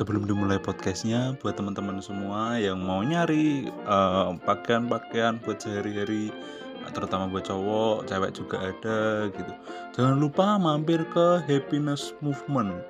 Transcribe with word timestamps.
sebelum 0.00 0.24
dimulai 0.24 0.56
podcastnya 0.56 1.36
buat 1.44 1.60
teman-teman 1.60 2.00
semua 2.00 2.56
yang 2.56 2.80
mau 2.80 3.04
nyari 3.04 3.68
eh, 3.68 4.30
pakaian-pakaian 4.48 5.36
buat 5.44 5.60
sehari-hari 5.60 6.32
terutama 6.96 7.28
buat 7.28 7.44
cowok, 7.44 8.08
cewek 8.08 8.32
juga 8.32 8.56
ada 8.72 9.28
gitu. 9.28 9.52
Jangan 9.92 10.16
lupa 10.16 10.56
mampir 10.56 11.04
ke 11.12 11.44
Happiness 11.44 12.16
Movement. 12.24 12.80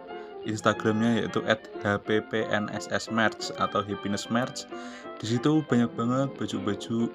Instagramnya 0.46 1.20
yaitu 1.20 1.42
@hppnssmerch 1.84 3.52
atau 3.58 3.82
happiness 3.82 4.30
merch. 4.30 4.64
Di 5.18 5.34
situ 5.34 5.66
banyak 5.66 5.90
banget 5.98 6.32
baju-baju 6.38 7.10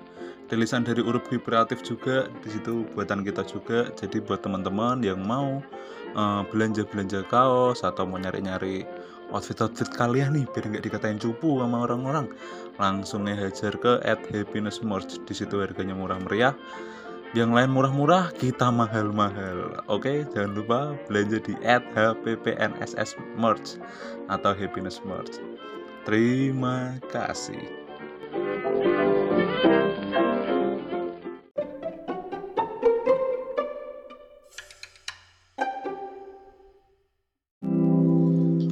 rilisan 0.51 0.85
dari 0.85 1.01
Urup 1.01 1.25
Kreatif 1.25 1.81
juga 1.81 2.29
di 2.43 2.53
situ 2.53 2.85
buatan 2.93 3.25
kita 3.25 3.47
juga. 3.47 3.89
Jadi 3.95 4.19
buat 4.21 4.43
teman-teman 4.43 5.01
yang 5.01 5.23
mau 5.23 5.63
eh, 6.13 6.41
belanja-belanja 6.51 7.23
kaos 7.31 7.81
atau 7.81 8.03
mau 8.03 8.19
nyari-nyari 8.19 9.04
outfit-outfit 9.31 9.89
kalian 9.93 10.37
nih 10.37 10.45
biar 10.51 10.65
nggak 10.69 10.85
dikatain 10.85 11.21
cupu 11.21 11.61
sama 11.61 11.85
orang-orang. 11.85 12.27
Langsung 12.81 13.25
hajar 13.29 13.73
ke 13.79 14.01
at 14.03 14.19
happiness 14.33 14.83
merch. 14.83 15.21
Di 15.23 15.33
situ 15.37 15.61
harganya 15.61 15.95
murah 15.95 16.19
meriah. 16.19 16.53
Yang 17.35 17.51
lain 17.51 17.69
murah-murah 17.75 18.31
kita 18.35 18.71
mahal-mahal. 18.71 19.83
Oke 19.91 20.23
jangan 20.31 20.51
lupa 20.55 20.79
belanja 21.07 21.43
di 21.43 21.53
at 21.67 21.83
hppnss 21.93 23.15
merch 23.35 23.77
atau 24.31 24.55
happiness 24.55 25.03
merch. 25.03 25.39
Terima 26.07 26.95
kasih 27.11 27.84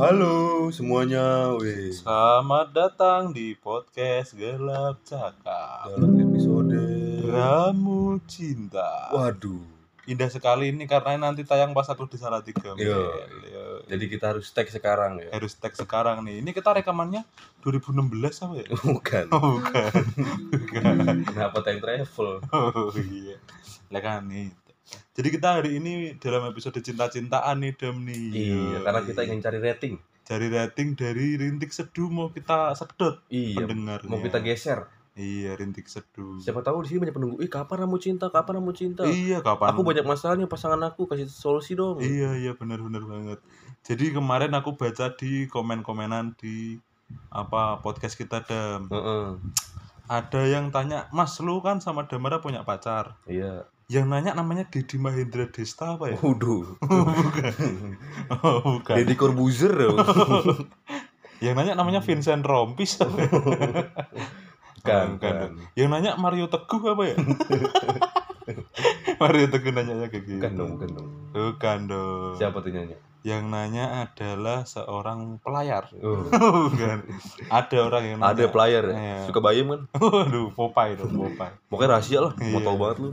Halo 0.04 0.68
semuanya, 0.68 1.56
weh. 1.64 1.88
selamat 1.96 2.76
datang 2.76 3.32
di 3.32 3.56
podcast 3.56 4.36
gelap 4.36 5.00
cakap 5.08 5.96
Dalam 5.96 6.20
episode 6.20 6.76
Ramu 7.24 8.20
cinta 8.28 9.08
Waduh. 9.16 9.64
Indah 10.04 10.28
sekali 10.28 10.76
ini 10.76 10.92
karena 10.92 11.16
nanti 11.16 11.48
tayang 11.48 11.72
pas 11.72 11.88
aku 11.88 12.04
di 12.12 12.20
Salatiga. 12.20 12.76
Iya. 12.76 13.00
Mel. 13.00 13.16
Iya. 13.48 13.66
Jadi 13.96 14.06
kita 14.12 14.36
harus 14.36 14.52
tag 14.52 14.68
sekarang 14.68 15.24
ya. 15.24 15.32
Harus 15.32 15.56
tag 15.56 15.72
sekarang 15.72 16.20
nih. 16.28 16.44
Ini 16.44 16.52
kita 16.52 16.76
rekamannya 16.76 17.24
2016 17.64 18.44
apa 18.44 18.54
ya? 18.60 18.68
Bukan. 18.84 19.26
Oh, 19.32 19.56
bukan. 19.56 20.04
bukan. 20.52 21.24
Kenapa 21.32 21.64
time 21.64 21.80
travel? 21.80 22.44
Oh 22.52 22.92
iya. 23.00 23.40
Lah 23.88 24.04
kan 24.04 24.28
nih. 24.28 24.52
Jadi 25.14 25.28
kita 25.30 25.62
hari 25.62 25.78
ini 25.78 26.18
dalam 26.18 26.50
episode 26.50 26.76
cinta-cintaan 26.78 27.62
nih 27.62 27.74
Dam 27.78 28.02
nih. 28.02 28.24
Iya, 28.34 28.82
karena 28.82 29.02
kita 29.06 29.22
ingin 29.24 29.40
cari 29.40 29.60
rating. 29.62 29.96
cari 30.24 30.48
rating 30.48 30.96
dari 30.96 31.36
Rintik 31.36 31.76
Seduh 31.76 32.08
mau 32.08 32.32
kita 32.32 32.72
sedot 32.74 33.20
Iya. 33.28 33.68
pendengarnya. 33.68 34.08
Mau 34.08 34.24
kita 34.24 34.40
geser. 34.40 34.88
Iya, 35.14 35.54
Rintik 35.54 35.86
Seduh. 35.86 36.40
Siapa 36.40 36.64
tahu 36.64 36.82
di 36.82 36.96
sini 36.96 37.04
banyak 37.04 37.14
penunggu. 37.14 37.38
Ih, 37.44 37.52
kapan 37.52 37.86
kamu 37.86 37.98
cinta? 38.00 38.32
Kapan 38.32 38.64
kamu 38.64 38.72
cinta? 38.74 39.04
Iya, 39.04 39.44
kapan? 39.44 39.76
Aku 39.76 39.84
banyak 39.84 40.08
masalah 40.08 40.40
nih 40.40 40.48
pasangan 40.48 40.80
aku, 40.82 41.06
kasih 41.06 41.28
solusi 41.28 41.76
dong. 41.76 42.00
Iya 42.00 42.40
iya 42.40 42.52
benar-benar 42.56 43.04
banget. 43.04 43.40
Jadi 43.84 44.16
kemarin 44.16 44.56
aku 44.56 44.74
baca 44.74 45.12
di 45.14 45.46
komen-komenan 45.52 46.34
di 46.40 46.80
apa 47.30 47.84
podcast 47.84 48.16
kita 48.16 48.42
Dam. 48.42 48.88
Heeh. 48.90 49.26
Ada 50.14 50.46
yang 50.46 50.70
tanya, 50.70 51.10
Mas 51.10 51.42
lu 51.42 51.58
kan 51.58 51.82
sama 51.82 52.06
Damara 52.06 52.38
punya 52.38 52.62
pacar. 52.62 53.18
Iya. 53.26 53.66
Yang 53.90 54.06
nanya 54.06 54.32
namanya 54.38 54.70
Deddy 54.70 55.02
Mahendra 55.02 55.50
Desta 55.50 55.98
apa 55.98 56.14
ya? 56.14 56.18
Waduh. 56.22 56.78
Oh, 58.46 58.78
bukan. 58.78 58.94
Deddy 59.02 59.18
Corbuzier 59.18 59.74
dong. 59.74 59.98
Yang 61.44 61.56
nanya 61.58 61.74
namanya 61.74 62.00
Vincent 62.00 62.46
Rompis. 62.46 62.96
Bukan, 63.04 63.16
Oh, 64.84 65.16
bukan. 65.16 65.16
bukan. 65.16 65.50
Yang 65.80 65.90
nanya 65.90 66.12
Mario 66.20 66.52
Teguh 66.52 66.84
apa 66.92 67.04
ya? 67.08 67.16
Mario 69.16 69.48
Teguh 69.48 69.72
nanya 69.72 70.12
kayak 70.12 70.24
gitu. 70.28 70.40
Bukan 70.44 70.54
dong, 70.54 70.70
bukan 70.76 70.90
dong. 70.92 71.08
Bukan 71.32 71.80
dong. 71.88 72.34
Siapa 72.36 72.60
tuh 72.60 72.72
nyanyi? 72.72 72.96
Yang 73.24 73.44
nanya 73.48 73.86
adalah 74.04 74.64
seorang 74.64 75.40
pelayar. 75.40 75.88
Oh. 75.98 76.28
Bukan. 76.68 77.08
Ada 77.64 77.78
orang 77.82 78.04
yang 78.06 78.18
nanya. 78.20 78.36
Ada 78.36 78.46
player 78.48 78.84
ya? 78.84 78.94
Iya. 78.94 79.18
Suka 79.26 79.40
bayam 79.40 79.66
kan? 79.70 79.82
Waduh, 80.04 80.52
Popeye 80.52 80.94
dong, 80.94 81.12
Popeye. 81.14 81.56
Pokoknya 81.66 81.90
rahasia 81.94 82.20
lah, 82.20 82.34
mau 82.36 82.60
Iya. 82.60 82.60
tau 82.62 82.76
banget 82.76 82.98
lu. 83.00 83.10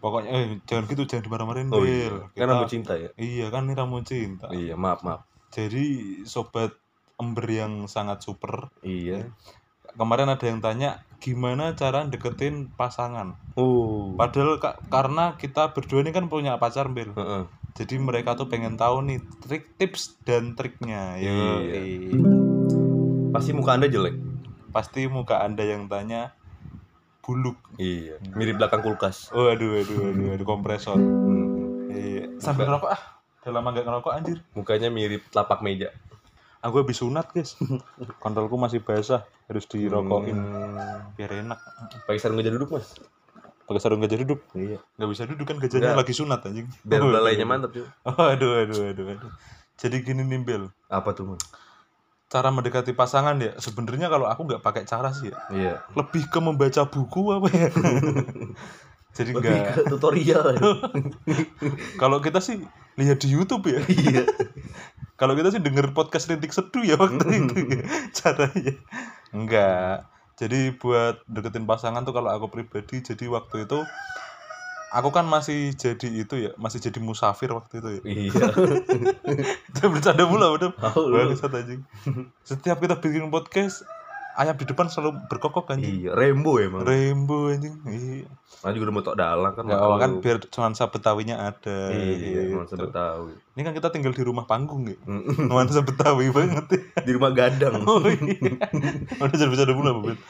Pokoknya 0.00 0.28
eh 0.32 0.44
jangan 0.64 0.84
gitu, 0.86 1.02
jangan 1.04 1.22
dimarah-marahin, 1.22 1.68
Oh 1.68 1.84
iya, 1.84 2.08
Kita- 2.08 2.32
kan 2.34 2.48
kamu 2.50 2.66
cinta 2.66 2.92
ya? 2.96 3.08
Iya, 3.14 3.46
kan 3.48 3.62
ini 3.62 3.74
ramu 3.74 4.00
cinta. 4.00 4.48
Iya, 4.48 4.72
maaf, 4.74 5.04
maaf. 5.04 5.28
Jadi 5.50 5.84
sobat 6.24 6.72
ember 7.14 7.44
yang 7.44 7.84
sangat 7.84 8.24
super. 8.24 8.72
Iya. 8.80 9.28
Kemarin 9.90 10.30
ada 10.30 10.40
yang 10.40 10.58
tanya 10.58 10.90
gimana 11.18 11.74
cara 11.74 12.06
deketin 12.06 12.72
pasangan. 12.72 13.36
Oh. 13.54 14.16
Padahal 14.16 14.56
ka- 14.56 14.80
karena 14.88 15.36
kita 15.36 15.68
berdua 15.70 16.00
ini 16.00 16.10
kan 16.10 16.26
punya 16.26 16.56
pacar, 16.56 16.88
Bil. 16.88 17.12
Heeh. 17.12 17.44
Jadi 17.80 17.96
mereka 17.96 18.36
tuh 18.36 18.44
pengen 18.44 18.76
tahu 18.76 19.00
nih 19.00 19.18
trik 19.40 19.64
tips 19.80 20.20
dan 20.28 20.52
triknya. 20.52 21.16
Yo, 21.16 21.32
Iya. 21.64 21.80
Pasti 23.32 23.56
muka 23.56 23.72
Anda 23.72 23.88
jelek. 23.88 24.20
Pasti 24.68 25.08
muka 25.08 25.40
Anda 25.40 25.64
yang 25.64 25.88
tanya 25.88 26.36
buluk. 27.24 27.56
Iya. 27.80 28.20
Mirip 28.36 28.60
belakang 28.60 28.84
kulkas. 28.84 29.32
Oh, 29.32 29.48
aduh, 29.48 29.80
aduh, 29.80 30.12
aduh, 30.12 30.36
aduh 30.36 30.44
kompresor. 30.44 31.00
Hmm. 31.00 31.88
Iya. 31.88 32.36
Sambil 32.36 32.68
ngerokok 32.68 32.90
ah. 32.92 33.02
Udah 33.40 33.52
lama 33.56 33.72
gak 33.72 33.88
ngerokok 33.88 34.12
anjir. 34.12 34.38
Mukanya 34.52 34.92
mirip 34.92 35.24
telapak 35.32 35.64
meja. 35.64 35.88
Aku 36.60 36.84
habis 36.84 37.00
sunat, 37.00 37.32
guys. 37.32 37.56
Kontolku 38.20 38.60
masih 38.60 38.84
basah, 38.84 39.24
harus 39.48 39.64
dirokokin 39.64 40.36
Hmm. 40.36 41.16
biar 41.16 41.32
enak. 41.40 41.56
Pakai 42.04 42.20
sarung 42.20 42.36
gajah 42.36 42.52
duduk, 42.52 42.76
Mas. 42.76 42.92
Pakai 43.70 43.78
sarung 43.80 44.02
gajah 44.02 44.18
duduk. 44.18 44.42
Iya. 44.50 44.82
Gak 44.98 45.08
bisa 45.08 45.22
duduk 45.24 45.46
kan 45.46 45.56
gajahnya 45.56 45.94
Nggak. 45.94 46.00
lagi 46.02 46.12
sunat 46.12 46.42
anjing. 46.42 46.66
Biar 46.82 47.00
Oh, 47.00 47.06
belalainya 47.06 47.46
aduh. 47.46 47.50
mantap, 47.54 47.70
cuy. 47.70 47.86
Oh, 48.02 48.26
aduh, 48.26 48.50
aduh, 48.58 48.82
aduh, 48.90 49.06
aduh. 49.08 49.30
Jadi 49.78 49.96
gini 50.02 50.22
nih, 50.22 50.42
Bel. 50.42 50.64
Apa 50.88 51.14
tuh, 51.14 51.30
Mas? 51.30 51.42
Cara 52.26 52.50
mendekati 52.50 52.90
pasangan 52.92 53.38
ya, 53.38 53.54
sebenarnya 53.56 54.06
kalau 54.06 54.26
aku 54.26 54.42
nggak 54.44 54.58
pakai 54.60 54.82
cara 54.84 55.10
sih 55.10 55.30
ya. 55.30 55.38
Iya. 55.50 55.74
Lebih 55.94 56.26
ke 56.26 56.38
membaca 56.38 56.82
buku 56.84 57.30
apa 57.30 57.46
ya. 57.48 57.70
Jadi 59.16 59.30
Lebih 59.32 59.50
enggak. 59.50 59.74
ke 59.74 59.82
tutorial. 59.86 60.44
ya. 60.54 60.60
Kalau 62.02 62.18
kita 62.18 62.38
sih 62.38 62.62
lihat 62.94 63.18
di 63.18 63.28
YouTube 63.28 63.66
ya. 63.66 63.82
Iya. 63.82 64.22
Kalau 65.18 65.34
kita 65.34 65.50
sih 65.50 65.58
denger 65.58 65.90
podcast 65.90 66.26
Rintik 66.26 66.50
Seduh 66.50 66.82
ya 66.82 66.94
waktu 66.94 67.18
itu 67.40 67.54
ya. 67.66 67.82
Caranya. 68.12 68.74
Enggak. 69.30 70.06
Jadi 70.40 70.72
buat 70.72 71.20
deketin 71.28 71.68
pasangan 71.68 72.00
tuh 72.00 72.16
kalau 72.16 72.32
aku 72.32 72.48
pribadi 72.48 73.04
jadi 73.04 73.28
waktu 73.28 73.68
itu 73.68 73.84
aku 74.88 75.12
kan 75.12 75.28
masih 75.28 75.76
jadi 75.76 76.08
itu 76.08 76.48
ya, 76.48 76.50
masih 76.56 76.80
jadi 76.80 76.96
musafir 76.96 77.52
waktu 77.52 77.84
itu 77.84 77.88
ya. 77.92 78.02
Iya. 78.08 78.46
Bercanda 79.92 80.24
mulu 80.24 80.56
udah. 80.56 80.72
Bangsat 80.80 81.52
anjing. 81.52 81.84
Setiap 82.40 82.80
kita 82.80 82.96
bikin 82.96 83.28
podcast 83.28 83.84
ayam 84.36 84.54
di 84.54 84.66
depan 84.66 84.86
selalu 84.86 85.26
berkokok 85.26 85.74
anjing. 85.74 86.06
Iya, 86.06 86.14
Rembo 86.14 86.60
emang. 86.60 86.86
Rainbow 86.86 87.50
anjing. 87.50 87.74
Iya. 87.86 88.28
Nah 88.60 88.70
juga 88.76 88.84
udah 88.90 88.94
mau 88.94 89.04
tok 89.04 89.16
dalang 89.18 89.52
kan. 89.56 89.62
Enggak 89.64 89.80
maka 89.80 90.00
kan 90.04 90.12
biar 90.20 90.38
nuansa 90.42 90.84
Betawinya 90.92 91.36
ada. 91.40 91.78
Iya, 91.90 92.14
gitu. 92.18 92.54
mau 92.54 92.66
sebut 92.68 92.92
tahu. 92.92 93.24
Ini 93.56 93.62
kan 93.64 93.72
kita 93.72 93.88
tinggal 93.90 94.12
di 94.12 94.22
rumah 94.22 94.44
panggung 94.44 94.84
ya. 94.86 94.96
Mm. 95.08 95.48
Nuansa 95.48 95.80
Betawi 95.80 96.28
banget 96.30 96.66
ya. 96.70 96.80
Di 97.06 97.10
rumah 97.16 97.32
gadang. 97.32 97.82
Oh 97.90 98.04
iya. 98.06 98.54
Udah 99.18 99.36
jadi 99.36 99.50
bisa 99.50 99.64
Bet? 99.66 100.20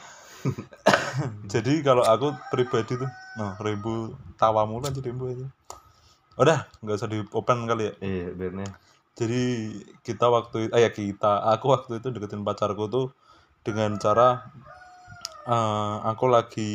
Jadi 1.53 1.85
kalau 1.85 2.01
aku 2.01 2.33
pribadi 2.49 2.97
tuh, 2.97 3.05
nah 3.37 3.53
Rembo 3.61 4.17
tawa 4.41 4.65
mulu 4.65 4.89
aja 4.89 4.97
Rembo 4.97 5.29
aja. 5.29 5.45
Udah, 6.39 6.65
nggak 6.81 6.97
usah 6.97 7.09
di 7.11 7.21
open 7.29 7.69
kali 7.69 7.91
ya. 7.91 7.93
Iya, 8.01 8.27
benernya. 8.33 8.73
Jadi 9.13 9.43
kita 10.01 10.31
waktu 10.31 10.65
itu, 10.65 10.73
eh 10.73 10.81
ya 10.81 10.89
kita, 10.89 11.45
aku 11.53 11.69
waktu 11.69 12.01
itu 12.01 12.09
deketin 12.09 12.41
pacarku 12.41 12.89
tuh 12.89 13.13
dengan 13.61 13.97
cara 13.97 14.49
eh, 15.45 15.95
aku 16.05 16.25
lagi 16.29 16.71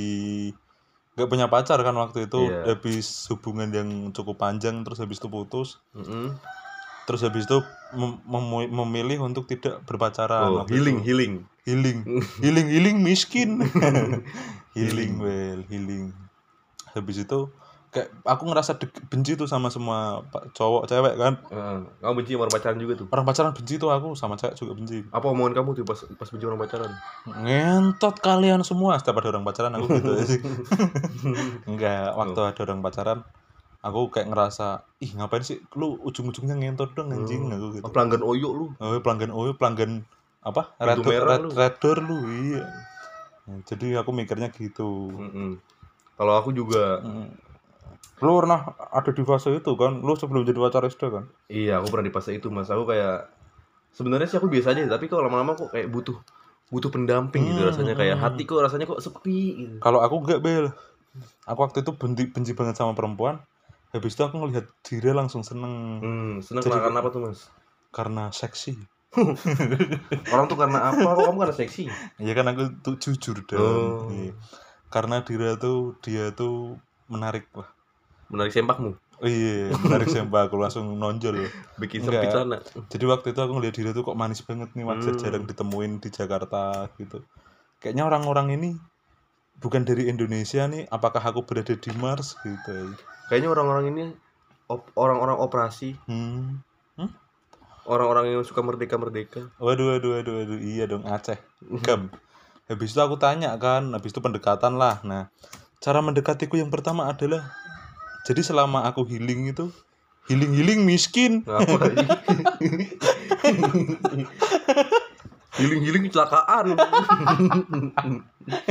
nggak 1.17 1.29
punya 1.33 1.47
pacar 1.49 1.81
kan 1.81 1.97
waktu 1.97 2.29
itu 2.29 2.53
Iya. 2.53 2.77
habis 2.77 3.25
hubungan 3.33 3.73
yang 3.73 3.89
cukup 4.13 4.37
panjang 4.37 4.85
terus 4.85 5.01
habis 5.01 5.17
itu 5.17 5.29
putus 5.33 5.81
Mm-mm. 5.97 6.37
terus 7.09 7.25
habis 7.25 7.49
itu 7.49 7.59
mem- 7.97 8.69
memilih 8.69 9.25
untuk 9.25 9.49
tidak 9.49 9.81
berpacaran 9.89 10.51
Oh, 10.53 10.69
healing, 10.69 11.01
itu. 11.01 11.09
healing. 11.09 11.35
healing 11.65 11.99
healing 12.45 12.69
healing 12.69 12.97
miskin 13.01 13.65
healing 14.77 15.17
well 15.19 15.61
healing 15.73 16.13
habis 16.93 17.17
itu 17.25 17.49
kayak 17.97 18.09
aku 18.23 18.43
ngerasa 18.45 18.77
de- 18.77 18.93
benci 19.09 19.33
tuh 19.35 19.49
sama 19.49 19.73
semua 19.73 20.21
cowok 20.53 20.85
cewek 20.85 21.15
kan 21.17 21.41
Heeh. 21.49 21.79
kamu 21.99 22.13
benci 22.21 22.33
sama 22.37 22.43
orang 22.45 22.55
pacaran 22.55 22.77
juga 22.77 22.93
tuh. 23.01 23.07
orang 23.09 23.25
pacaran 23.25 23.53
benci 23.57 23.75
tuh 23.77 23.89
aku 23.89 24.09
sama 24.13 24.37
cewek 24.37 24.53
juga 24.55 24.73
benci 24.77 24.99
Apa 25.09 25.27
omongan 25.33 25.57
kamu 25.57 25.69
tuh 25.73 25.85
pas 25.85 26.01
pas 26.05 26.29
benci 26.29 26.45
orang 26.45 26.61
pacaran? 26.61 26.93
ngentot 27.25 28.15
kalian 28.21 28.61
semua 28.61 29.01
setiap 29.01 29.17
ada 29.19 29.33
orang 29.33 29.43
pacaran 29.43 29.73
aku 29.73 29.87
gitu 29.91 30.11
sih 30.29 30.41
enggak 31.71 32.13
waktu 32.13 32.41
ada 32.45 32.61
orang 32.63 32.81
pacaran 32.81 33.19
aku 33.81 34.11
kayak 34.11 34.29
ngerasa 34.29 34.67
ih 34.99 35.13
ngapain 35.15 35.41
sih 35.41 35.63
lu 35.75 35.97
ujung-ujungnya 36.03 36.59
ngentot 36.59 36.93
dong 36.93 37.15
anjing 37.15 37.49
Hmm. 37.49 37.55
aku 37.57 37.67
gitu 37.79 37.85
Oh, 37.87 37.93
pelanggan 37.93 38.21
Oyo 38.21 38.49
lu. 38.53 38.67
oh 38.77 38.99
pelanggan 39.01 39.31
oh 39.33 39.49
pelanggan 39.55 40.05
apa 40.43 40.75
red, 40.79 40.99
red, 41.01 41.41
lu. 41.43 41.51
red 41.55 41.75
door 41.81 41.99
lu 41.99 42.19
iya 42.29 42.63
jadi 43.63 44.03
aku 44.03 44.11
mikirnya 44.11 44.51
gitu 44.51 45.15
Mm-mm. 45.15 45.63
Kalau 46.17 46.35
aku 46.35 46.51
juga 46.51 46.99
Mm. 47.05 47.29
Lu 48.19 48.33
pernah 48.41 48.61
ada 48.91 49.11
di 49.13 49.23
fase 49.23 49.53
itu 49.53 49.73
kan 49.77 50.01
lu 50.01 50.17
sebelum 50.17 50.43
jadi 50.43 50.57
pacar 50.57 50.89
SD 50.89 51.03
kan 51.13 51.25
iya, 51.47 51.77
aku 51.79 51.93
pernah 51.93 52.07
di 52.09 52.15
fase 52.15 52.33
itu, 52.33 52.49
Mas. 52.49 52.67
Aku 52.67 52.89
kayak 52.89 53.29
sebenarnya 53.93 54.27
sih 54.27 54.41
aku 54.41 54.49
biasa 54.49 54.73
aja, 54.73 54.89
tapi 54.89 55.07
kalau 55.07 55.29
lama-lama 55.29 55.53
kok 55.55 55.69
kayak 55.71 55.93
butuh 55.93 56.17
butuh 56.67 56.91
pendamping 56.91 57.47
gitu 57.47 57.63
Hmm, 57.63 57.71
rasanya 57.71 57.95
kayak 57.95 58.19
hati 58.19 58.43
kok 58.43 58.59
rasanya 58.59 58.91
kok 58.91 58.99
sepi 58.99 59.41
gitu. 59.55 59.77
kalau 59.79 60.03
aku 60.03 60.19
enggak 60.27 60.41
bel 60.43 60.67
aku 61.47 61.59
waktu 61.63 61.79
itu 61.87 61.93
benci, 61.95 62.25
benci 62.35 62.53
banget 62.59 62.75
sama 62.75 62.97
perempuan 62.99 63.39
habis 63.95 64.19
itu 64.19 64.23
aku 64.27 64.43
ngelihat 64.43 64.67
dia 64.83 65.15
langsung 65.15 65.47
seneng 65.47 66.03
Hmm, 66.03 66.43
seneng 66.43 66.67
Jadi- 66.67 66.75
karena 66.83 66.99
apa 66.99 67.11
tuh, 67.13 67.21
Mas? 67.23 67.47
karena 67.95 68.25
seksi 68.35 68.75
Orang 70.35 70.51
tuh 70.51 70.59
karena 70.59 70.91
apa? 70.93 71.07
Kok 71.07 71.25
kamu 71.31 71.39
karena 71.47 71.57
seksi? 71.57 71.85
ya 72.19 72.33
kan 72.35 72.47
aku 72.51 72.63
tuh 72.83 72.95
jujur 72.99 73.37
dan 73.47 73.61
Oh. 74.03 74.33
karena 74.91 75.23
dia 75.23 75.55
tuh 75.57 75.95
dia 76.03 76.35
tuh 76.35 76.77
menarik 77.07 77.47
lah 77.55 77.71
Menarik 78.27 78.51
sempakmu, 78.51 78.99
iya 79.23 79.71
menarik 79.87 80.11
sembah. 80.11 80.51
Aku 80.51 80.59
langsung 80.59 80.99
nonjol 80.99 81.47
bikin 81.79 82.03
Enggak. 82.03 82.27
sempit 82.27 82.29
celana. 82.35 82.59
jadi 82.91 83.05
waktu 83.07 83.27
itu 83.31 83.41
aku 83.41 83.53
ngeliat 83.55 83.75
dia 83.79 83.95
tuh 83.95 84.03
kok 84.03 84.19
manis 84.19 84.43
banget 84.43 84.75
nih 84.75 84.83
wajar 84.83 85.15
Hmm. 85.15 85.23
jarang 85.23 85.45
ditemuin 85.47 86.03
di 86.03 86.09
Jakarta 86.11 86.91
gitu. 86.99 87.23
Kayaknya 87.79 88.03
orang-orang 88.03 88.59
ini 88.59 88.71
bukan 89.63 89.87
dari 89.87 90.11
Indonesia 90.11 90.67
nih. 90.67 90.91
Apakah 90.91 91.23
aku 91.23 91.47
berada 91.47 91.73
di 91.79 91.91
Mars 91.95 92.35
gitu. 92.43 92.99
Kayaknya 93.31 93.49
orang-orang 93.55 93.85
ini 93.95 94.05
op- 94.67 94.91
orang-orang 94.99 95.39
operasi, 95.39 95.95
hmm. 96.11 96.59
orang-orang 97.87 98.35
yang 98.35 98.43
suka 98.43 98.59
merdeka-merdeka. 98.67 99.47
waduh 99.63 99.95
waduh 99.95 100.19
waduh 100.19 100.35
waduh. 100.43 100.59
Iya 100.59 100.91
dong 100.91 101.07
Aceh. 101.07 101.39
Gam 101.87 102.11
habis 102.67 102.91
itu 102.91 102.99
aku 102.99 103.15
tanya 103.23 103.55
kan. 103.55 103.95
Habis 103.95 104.11
itu 104.11 104.19
pendekatan 104.19 104.75
lah. 104.75 104.99
Nah 105.07 105.31
cara 105.79 106.03
mendekatiku 106.03 106.59
yang 106.59 106.75
pertama 106.75 107.07
adalah 107.07 107.47
jadi 108.27 108.43
selama 108.43 108.83
aku 108.85 109.07
healing 109.07 109.47
itu 109.49 109.71
healing 110.29 110.53
healing 110.53 110.81
miskin 110.83 111.47
sih? 111.47 112.03
Giling-giling 115.57 116.05
kecelakaan. 116.11 116.67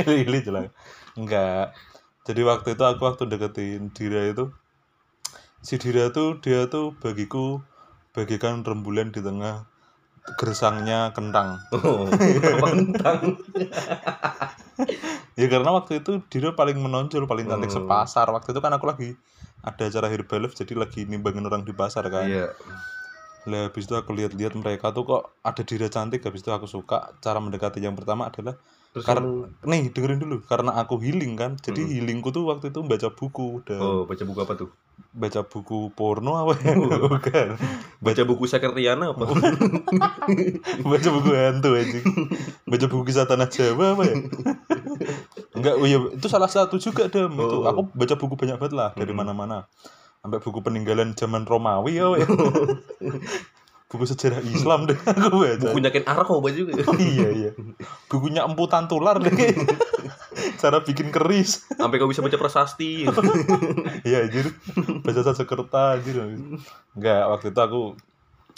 healing 0.06 0.42
jelas 0.44 0.68
enggak 1.18 1.74
jadi 2.28 2.40
waktu 2.46 2.68
itu 2.76 2.82
aku 2.84 3.02
waktu 3.02 3.22
deketin 3.26 3.90
Dira 3.90 4.28
itu 4.30 4.52
si 5.64 5.80
Dira 5.82 6.12
tuh 6.14 6.38
dia 6.44 6.68
tuh 6.70 6.94
bagiku 7.02 7.58
bagikan 8.14 8.62
rembulan 8.62 9.10
di 9.10 9.18
tengah 9.24 9.66
gersangnya 10.38 11.10
kentang 11.16 11.58
Oh, 11.74 12.06
kentang? 12.70 13.38
Ya 15.36 15.46
karena 15.52 15.70
waktu 15.74 16.02
itu 16.02 16.22
Dira 16.32 16.56
paling 16.56 16.80
menonjol, 16.80 17.28
paling 17.30 17.46
cantik 17.46 17.70
Hmm. 17.70 17.78
sepasar. 17.82 18.26
Waktu 18.32 18.50
itu 18.56 18.60
kan 18.62 18.72
aku 18.74 18.86
lagi 18.88 19.10
ada 19.62 19.82
acara 19.86 20.08
Herbalife 20.10 20.54
jadi 20.54 20.74
lagi 20.76 21.04
nimbangin 21.04 21.46
orang 21.46 21.64
di 21.64 21.72
pasar 21.72 22.06
kan. 22.08 22.26
Iya. 22.26 22.52
Lah 23.46 23.70
habis 23.70 23.86
itu 23.86 23.94
aku 23.94 24.10
lihat-lihat 24.10 24.58
mereka 24.58 24.90
tuh 24.90 25.06
kok 25.06 25.22
ada 25.40 25.62
Dira 25.62 25.86
cantik, 25.86 26.26
habis 26.26 26.42
itu 26.42 26.50
aku 26.50 26.66
suka. 26.66 27.14
Cara 27.22 27.38
mendekati 27.38 27.78
yang 27.78 27.94
pertama 27.94 28.26
adalah 28.26 28.58
Terus 28.96 29.04
Karena- 29.04 29.28
kamu 29.28 29.68
nih 29.68 29.82
dengerin 29.92 30.20
dulu 30.24 30.36
karena 30.48 30.72
aku 30.72 30.96
healing 31.04 31.36
kan. 31.36 31.60
Jadi 31.60 31.84
Hmm. 31.84 31.92
healingku 31.92 32.32
tuh 32.32 32.48
waktu 32.48 32.72
itu 32.72 32.80
baca 32.80 33.12
buku 33.12 33.60
dan 33.68 33.76
Oh, 33.76 34.08
baca 34.08 34.24
buku 34.24 34.40
apa 34.40 34.56
tuh? 34.56 34.72
Baca 35.16 35.40
buku 35.44 35.92
porno 35.96 36.36
apa 36.36 36.52
ya? 36.60 36.76
Bukan. 36.76 37.48
Baca 38.04 38.22
buku 38.28 38.44
sekretariana 38.44 39.16
apa? 39.16 39.24
baca 40.92 41.08
buku 41.08 41.30
hantu 41.32 41.72
aja. 41.72 42.00
Baca 42.68 42.84
buku 42.88 43.02
kisah 43.08 43.24
tanah 43.24 43.48
Jawa 43.48 43.96
apa 43.96 44.02
ya? 44.04 44.16
Enggak, 45.56 45.74
oh 45.80 45.86
iya, 45.88 45.98
itu 46.12 46.26
salah 46.28 46.52
satu 46.52 46.76
juga 46.76 47.08
dam 47.08 47.32
itu. 47.32 47.56
Oh. 47.60 47.64
Aku 47.64 47.80
baca 47.96 48.14
buku 48.20 48.34
banyak 48.36 48.56
banget 48.60 48.74
lah 48.76 48.90
dari 48.92 49.12
Hmm. 49.16 49.24
mana-mana. 49.24 49.64
Sampai 50.20 50.42
buku 50.44 50.60
peninggalan 50.60 51.16
zaman 51.16 51.48
Romawi 51.48 51.96
ya. 51.96 52.12
we. 52.12 52.20
buku 53.86 54.02
sejarah 54.02 54.42
Islam 54.42 54.90
deh 54.90 54.98
aku 54.98 55.36
baca. 55.46 55.70
Buku 55.72 55.80
nyakin 55.80 56.04
arah 56.04 56.24
kamu 56.26 56.40
baca 56.44 56.56
juga. 56.58 56.72
Oh, 56.84 56.98
iya 56.98 57.28
iya. 57.32 57.50
Bukunya 58.10 58.42
Empu 58.44 58.68
Tantular 58.68 59.16
deh. 59.22 59.32
Cara 60.56 60.80
bikin 60.80 61.12
keris. 61.12 61.64
Sampai 61.72 62.00
kau 62.00 62.08
bisa 62.08 62.24
baca 62.24 62.36
prasasti. 62.40 63.04
Iya 64.08 64.26
anjir. 64.26 64.52
Baca 65.04 65.20
Sanskerta 65.22 66.00
anjir. 66.00 66.16
Enggak, 66.96 67.22
waktu 67.30 67.46
itu 67.52 67.60
aku 67.60 67.82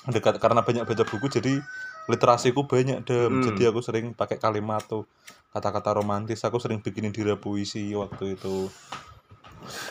dekat 0.09 0.39
karena 0.41 0.63
banyak 0.65 0.87
baca 0.87 1.05
buku 1.05 1.27
jadi 1.29 1.59
literasiku 2.09 2.65
banyak 2.65 3.05
dam. 3.05 3.31
Hmm. 3.39 3.45
Jadi 3.45 3.63
aku 3.69 3.81
sering 3.85 4.17
pakai 4.17 4.41
kalimat 4.41 4.81
tuh 4.87 5.05
kata-kata 5.53 5.99
romantis. 5.99 6.41
Aku 6.47 6.57
sering 6.57 6.81
bikinin 6.81 7.13
dira 7.13 7.37
puisi 7.37 7.93
waktu 7.93 8.39
itu. 8.39 8.73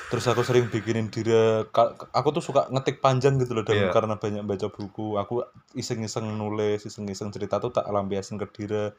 Terus 0.09 0.25
aku 0.25 0.41
sering 0.41 0.71
bikinin 0.73 1.11
dira 1.13 1.67
aku 2.15 2.27
tuh 2.33 2.41
suka 2.41 2.65
ngetik 2.73 2.97
panjang 2.97 3.37
gitu 3.37 3.53
loh 3.53 3.61
Dam, 3.61 3.77
Iya. 3.77 3.93
karena 3.93 4.17
banyak 4.17 4.41
baca 4.41 4.67
buku. 4.73 5.21
Aku 5.21 5.45
iseng-iseng 5.77 6.25
nulis, 6.25 6.81
iseng-iseng 6.81 7.29
cerita 7.29 7.61
tuh 7.61 7.69
tak 7.69 7.85
lampiasin 7.85 8.41
ke 8.41 8.47
dira. 8.49 8.95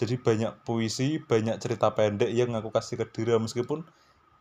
Jadi 0.00 0.16
banyak 0.16 0.64
puisi, 0.64 1.20
banyak 1.20 1.60
cerita 1.60 1.92
pendek 1.92 2.32
yang 2.32 2.56
aku 2.56 2.72
kasih 2.72 2.96
ke 2.96 3.04
dira 3.12 3.36
meskipun 3.36 3.84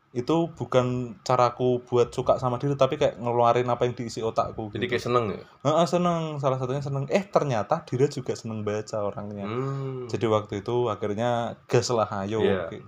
itu 0.09 0.49
bukan 0.57 1.19
caraku 1.21 1.85
buat 1.85 2.09
suka 2.09 2.41
sama 2.41 2.57
diri 2.57 2.73
tapi 2.73 2.97
kayak 2.97 3.21
ngeluarin 3.21 3.69
apa 3.69 3.85
yang 3.85 3.93
diisi 3.93 4.25
otakku 4.25 4.73
Jadi 4.73 4.89
gitu. 4.89 4.91
kayak 4.95 5.03
seneng 5.05 5.25
ya. 5.29 5.43
Heeh, 5.61 5.85
seneng 5.85 6.21
salah 6.41 6.57
satunya 6.57 6.81
seneng 6.81 7.05
eh 7.13 7.21
ternyata 7.21 7.85
Dira 7.85 8.09
juga 8.09 8.33
seneng 8.33 8.65
baca 8.65 9.05
orangnya 9.05 9.45
Hmm. 9.45 10.09
jadi 10.09 10.25
waktu 10.25 10.65
itu 10.65 10.89
akhirnya 10.89 11.61
gas 11.69 11.93
lah 11.93 12.09
ayo 12.25 12.41
Iya. 12.41 12.57
Oke. 12.65 12.79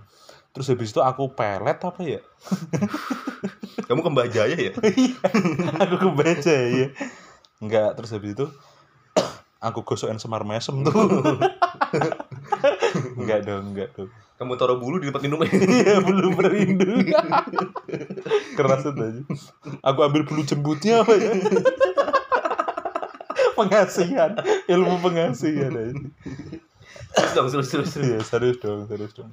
terus 0.50 0.66
habis 0.66 0.90
itu 0.90 0.98
aku 0.98 1.30
pelet 1.38 1.78
apa 1.78 2.00
ya 2.02 2.18
Kamu 3.86 4.02
kembali 4.02 4.30
jaya 4.34 4.56
ya? 4.58 4.72
aku 5.86 5.94
kebaca 6.02 6.54
ya 6.74 6.90
enggak 7.62 7.88
terus 7.94 8.10
habis 8.10 8.34
itu 8.34 8.46
aku 9.62 9.86
gosokin 9.86 10.18
semar 10.18 10.42
mesem 10.42 10.74
tuh 10.82 10.90
enggak 13.20 13.40
dong 13.44 13.64
enggak 13.72 13.90
dong 13.94 14.10
Kamu 14.32 14.58
taruh 14.58 14.74
bulu 14.74 14.98
di 14.98 15.06
tempat 15.06 15.22
minumnya. 15.22 15.46
iya 15.78 16.02
belum 16.02 16.34
berindu 16.34 16.98
keras 18.58 18.82
aja 18.84 19.22
aku 19.80 19.98
ambil 20.02 20.22
bulu 20.24 20.42
jembutnya 20.42 21.00
apa 21.00 21.14
ya 21.14 21.30
pengasihan 23.54 24.32
ilmu 24.66 24.98
pengasihan 25.00 25.72
aja 25.72 25.94
Terus 27.12 27.32
dong, 27.36 27.48
terus 27.50 27.68
terus 27.68 27.88
terus. 27.92 28.04
iya 28.04 28.18
serius 28.20 28.56
dong 28.58 28.88
serius 28.88 29.12
dong 29.12 29.30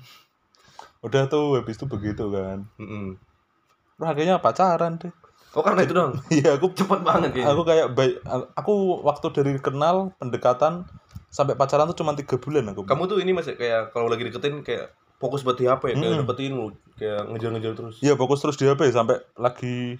udah 1.00 1.32
tuh 1.32 1.56
habis 1.56 1.80
itu 1.80 1.88
begitu 1.88 2.28
kan. 2.28 2.68
Terus 2.76 4.04
akhirnya 4.04 4.36
pacaran 4.38 5.00
deh 5.00 5.14
Oh 5.50 5.64
karena 5.66 5.82
itu 5.82 5.96
dong. 5.96 6.14
iya 6.30 6.60
aku 6.60 6.76
Cepet 6.76 7.02
banget 7.02 7.34
kayaknya. 7.34 7.50
aku 7.50 7.62
kayak 7.64 7.88
baik 7.96 8.16
aku 8.54 8.74
waktu 9.02 9.28
dari 9.32 9.52
kenal 9.58 10.12
pendekatan 10.20 10.86
sampai 11.30 11.54
pacaran 11.54 11.86
tuh 11.90 11.98
cuma 12.02 12.18
tiga 12.18 12.36
bulan 12.42 12.74
aku 12.74 12.84
Kamu 12.84 13.06
tuh 13.06 13.22
ini 13.22 13.32
masih 13.32 13.54
kayak 13.54 13.94
kalau 13.94 14.10
lagi 14.10 14.26
deketin 14.26 14.66
kayak 14.66 14.94
fokus 15.20 15.44
buat 15.46 15.60
di 15.60 15.68
HP 15.68 15.94
ya, 15.94 15.96
kayak 16.00 16.26
deketin 16.26 16.52
lu, 16.56 16.72
kayak 16.96 17.28
ngejar-ngejar 17.30 17.74
terus. 17.76 17.96
Iya 18.00 18.16
fokus 18.16 18.40
terus 18.40 18.56
di 18.56 18.66
HP 18.66 18.88
sampai 18.90 19.20
lagi 19.36 20.00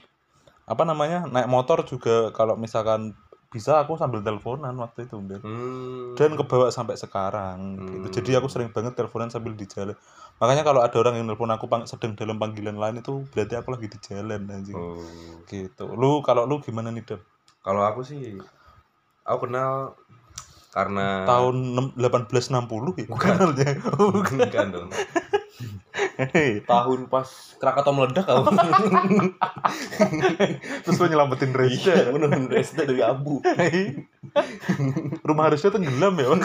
apa 0.70 0.84
namanya 0.86 1.28
naik 1.28 1.50
motor 1.50 1.84
juga 1.84 2.32
kalau 2.32 2.56
misalkan 2.56 3.18
bisa 3.50 3.82
aku 3.82 3.98
sambil 3.98 4.22
teleponan 4.22 4.78
waktu 4.78 5.10
itu. 5.10 5.18
Hmm. 5.18 6.14
dan 6.14 6.38
kebawa 6.38 6.70
sampai 6.70 6.94
sekarang 6.96 7.82
gitu. 7.82 8.08
Hmm. 8.08 8.16
Jadi 8.16 8.32
aku 8.38 8.48
sering 8.48 8.70
banget 8.70 8.94
teleponan 8.94 9.34
sambil 9.34 9.58
di 9.58 9.66
jalan. 9.66 9.98
Makanya 10.38 10.62
kalau 10.62 10.86
ada 10.86 10.94
orang 11.02 11.18
yang 11.18 11.26
nelpon 11.26 11.50
aku 11.50 11.66
pang- 11.66 11.90
sedang 11.90 12.14
dalam 12.14 12.38
panggilan 12.38 12.78
lain 12.78 13.02
itu 13.02 13.26
berarti 13.34 13.58
aku 13.58 13.74
lagi 13.74 13.90
di 13.90 14.00
jalan 14.06 14.46
anjing. 14.48 14.78
Oh. 14.78 15.02
Gitu. 15.50 15.84
Lu 15.84 16.22
kalau 16.22 16.46
lu 16.46 16.62
gimana 16.62 16.94
nih? 16.94 17.18
Kalau 17.66 17.82
aku 17.82 18.06
sih 18.06 18.38
aku 19.26 19.50
kenal 19.50 19.98
karena 20.70 21.26
Tahun 21.26 21.56
nem- 21.74 21.94
1860 21.98 23.02
ya 23.02 23.06
Bukan. 23.10 23.36
bukan. 23.54 23.76
bukan 24.38 24.66
dong. 24.70 24.90
Hei, 26.16 26.64
Tahun 26.64 27.00
pas 27.12 27.28
Krakatau 27.60 27.92
meledak 27.92 28.24
kamu. 28.24 28.48
Terus 30.88 30.96
lu 30.96 31.08
nyelamatin 31.12 31.52
Reza. 31.52 31.92
Iya, 31.92 32.16
bener 32.16 32.32
Resta 32.48 32.88
dari 32.88 33.04
abu. 33.04 33.44
Rumah 35.28 35.44
harusnya 35.52 35.76
tenggelam 35.76 36.16
ya. 36.16 36.28
Bang. 36.32 36.42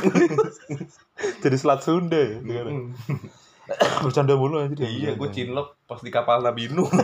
Jadi 1.46 1.56
selat 1.58 1.86
Sunda 1.86 2.18
ya. 2.18 2.42
Bercanda 4.04 4.34
mulu 4.36 4.60
aja 4.60 4.74
dia. 4.76 4.88
Iya, 4.88 5.10
gue 5.16 5.28
cinlok 5.32 5.80
pas 5.88 6.00
di 6.00 6.10
kapal 6.12 6.44
Nabi 6.44 6.68
Nuh. 6.72 6.88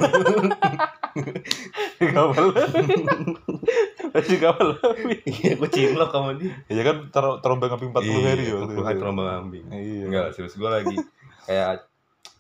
Di 2.01 2.07
kapal. 2.17 2.55
Di 4.15 4.37
kapal. 4.41 4.69
Iya, 5.27 5.59
gue 5.59 5.69
cinlok 5.69 6.11
sama 6.15 6.33
dia. 6.39 6.55
Ya 6.71 6.83
kan 6.87 7.13
ter 7.13 7.25
terombang 7.45 7.77
ambing 7.77 7.91
40 7.93 8.25
hari 8.25 8.45
ya. 8.49 8.55
waktu 8.57 8.73
40 8.79 8.87
hari 8.87 8.97
itu. 8.97 9.03
terombang 9.03 9.29
ambing. 9.29 9.65
Iya. 9.69 10.05
Enggak, 10.09 10.27
serius 10.33 10.57
gue 10.57 10.71
lagi 10.71 10.97
kayak 11.45 11.85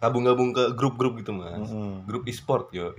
gabung-gabung 0.00 0.56
ke 0.56 0.64
grup-grup 0.72 1.20
gitu, 1.20 1.36
Mas. 1.36 1.68
Grup 2.08 2.24
e-sport, 2.24 2.72
yo. 2.72 2.96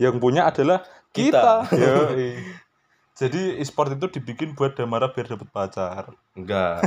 Yang 0.00 0.16
punya 0.16 0.48
adalah 0.48 0.86
kita. 1.12 1.68
Kita. 1.68 1.76
Yoi. 1.82 2.40
Jadi 3.20 3.60
e-sport 3.60 4.00
itu 4.00 4.06
dibikin 4.16 4.56
buat 4.56 4.72
Damara 4.72 5.12
biar 5.12 5.28
dapet 5.28 5.48
pacar. 5.52 6.14
enggak 6.32 6.80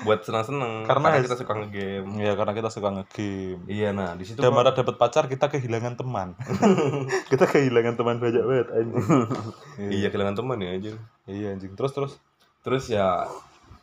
buat 0.00 0.20
senang-senang 0.20 0.82
Karena 0.82 1.10
karena 1.10 1.24
kita 1.24 1.36
suka 1.36 1.52
ngegame 1.54 2.06
Ya 2.16 2.32
karena 2.32 2.52
kita 2.52 2.68
suka 2.68 2.88
ngegame. 2.88 3.66
iya 3.66 3.90
nah 3.90 4.12
di 4.12 4.22
situ 4.22 4.38
Damara 4.38 4.70
dapat 4.70 4.94
pacar, 4.94 5.24
kita 5.24 5.48
kehilangan 5.48 5.94
teman. 5.94 6.38
kita 7.30 7.44
kehilangan 7.44 7.94
teman 7.94 8.16
banyak 8.16 8.40
banget 8.40 8.68
anjing. 8.70 8.94
gua- 8.94 9.30
iya 9.92 10.06
kehilangan 10.06 10.36
teman 10.36 10.58
ya 10.58 10.70
anjir 10.72 10.94
Iya 11.24 11.46
anjing. 11.52 11.72
Terus 11.72 11.92
terus. 11.92 12.12
terus 12.60 12.84
ya 12.86 13.26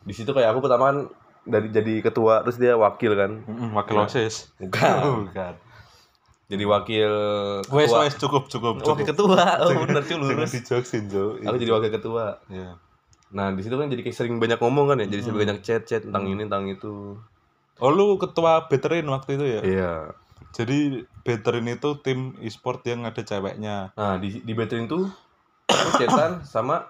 di 0.01 0.11
situ 0.11 0.29
kayak 0.29 0.49
aku 0.49 0.61
pertama 0.61 0.83
kan 0.85 0.97
dari 1.43 1.67
jadi 1.67 2.01
ketua 2.01 2.41
terus 2.41 2.55
dia 2.55 2.73
wakil 2.73 3.11
kan 3.13 3.41
Mm-mm, 3.41 3.73
wakil 3.73 3.95
Nah. 3.95 4.05
OSIS. 4.05 4.51
bukan 4.57 4.99
Bukan. 5.23 5.53
jadi 6.45 6.63
wakil 6.63 7.11
Wes 7.67 7.87
ketua 7.87 7.99
wes 7.99 8.13
cukup 8.15 8.43
cukup 8.45 8.73
cukup. 8.77 8.93
wakil 8.93 9.07
ketua 9.07 9.41
oh 9.59 9.71
bener 9.79 10.01
cuy 10.01 10.15
lurus 10.15 10.53
dijoksin, 10.53 11.05
Jo. 11.05 11.37
aku 11.39 11.57
jadi 11.57 11.71
wakil 11.71 11.91
ketua 11.91 12.37
Iya. 12.47 12.77
Nah 13.27 13.49
di 13.49 13.61
situ 13.61 13.73
kan 13.73 13.87
jadi 13.87 14.01
kayak 14.01 14.15
sering 14.15 14.35
banyak 14.37 14.57
ngomong 14.57 14.85
kan 14.87 14.97
ya 14.97 15.07
jadi 15.07 15.21
sering 15.21 15.35
Hmm. 15.35 15.43
banyak 15.43 15.59
chat 15.61 15.81
chat 15.83 16.01
tentang 16.01 16.23
Hmm. 16.23 16.31
ini 16.31 16.41
tentang 16.45 16.65
itu 16.67 16.93
Oh 17.75 17.89
lu 17.89 18.15
ketua 18.15 18.65
veteran 18.65 19.03
waktu 19.05 19.35
itu 19.35 19.45
ya? 19.49 19.61
iya 19.61 19.91
Jadi 20.51 21.03
veteran 21.21 21.67
itu 21.67 21.99
tim 21.99 22.31
e-sport 22.39 22.79
yang 22.83 23.03
ada 23.03 23.19
ceweknya. 23.19 23.91
nah 23.91 24.15
di 24.15 24.39
di 24.39 24.53
veteran 24.53 24.85
tuh 24.85 25.11
aku 25.67 25.89
chatan 25.97 26.39
sama 26.47 26.87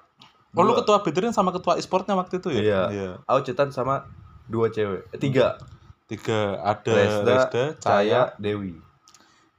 Oh 0.52 0.62
lu 0.62 0.72
dua- 0.72 0.80
ketua 0.80 0.98
veteran 1.02 1.32
sama 1.32 1.50
ketua 1.50 1.76
e-sportnya 1.76 2.14
waktu 2.14 2.38
itu 2.38 2.50
ya? 2.52 2.62
Iya. 2.62 2.82
Iya. 2.92 3.10
aku 3.24 3.40
chatan 3.44 3.70
sama 3.70 4.06
dua 4.46 4.70
cewek 4.70 5.10
eh, 5.10 5.18
tiga 5.18 5.58
Tiga 6.06 6.62
ada 6.62 6.92
Resda, 6.94 7.26
Resda, 7.26 7.64
Caya, 7.76 7.82
Caya 7.82 8.22
Dewi 8.38 8.78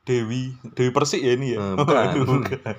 Dewi, 0.05 0.55
Dewi 0.71 0.91
Persik 0.91 1.19
ya 1.19 1.35
ini 1.35 1.47
ya? 1.53 1.59
Hmm, 1.59 1.75
bukan. 1.83 2.07
Bukan. 2.23 2.75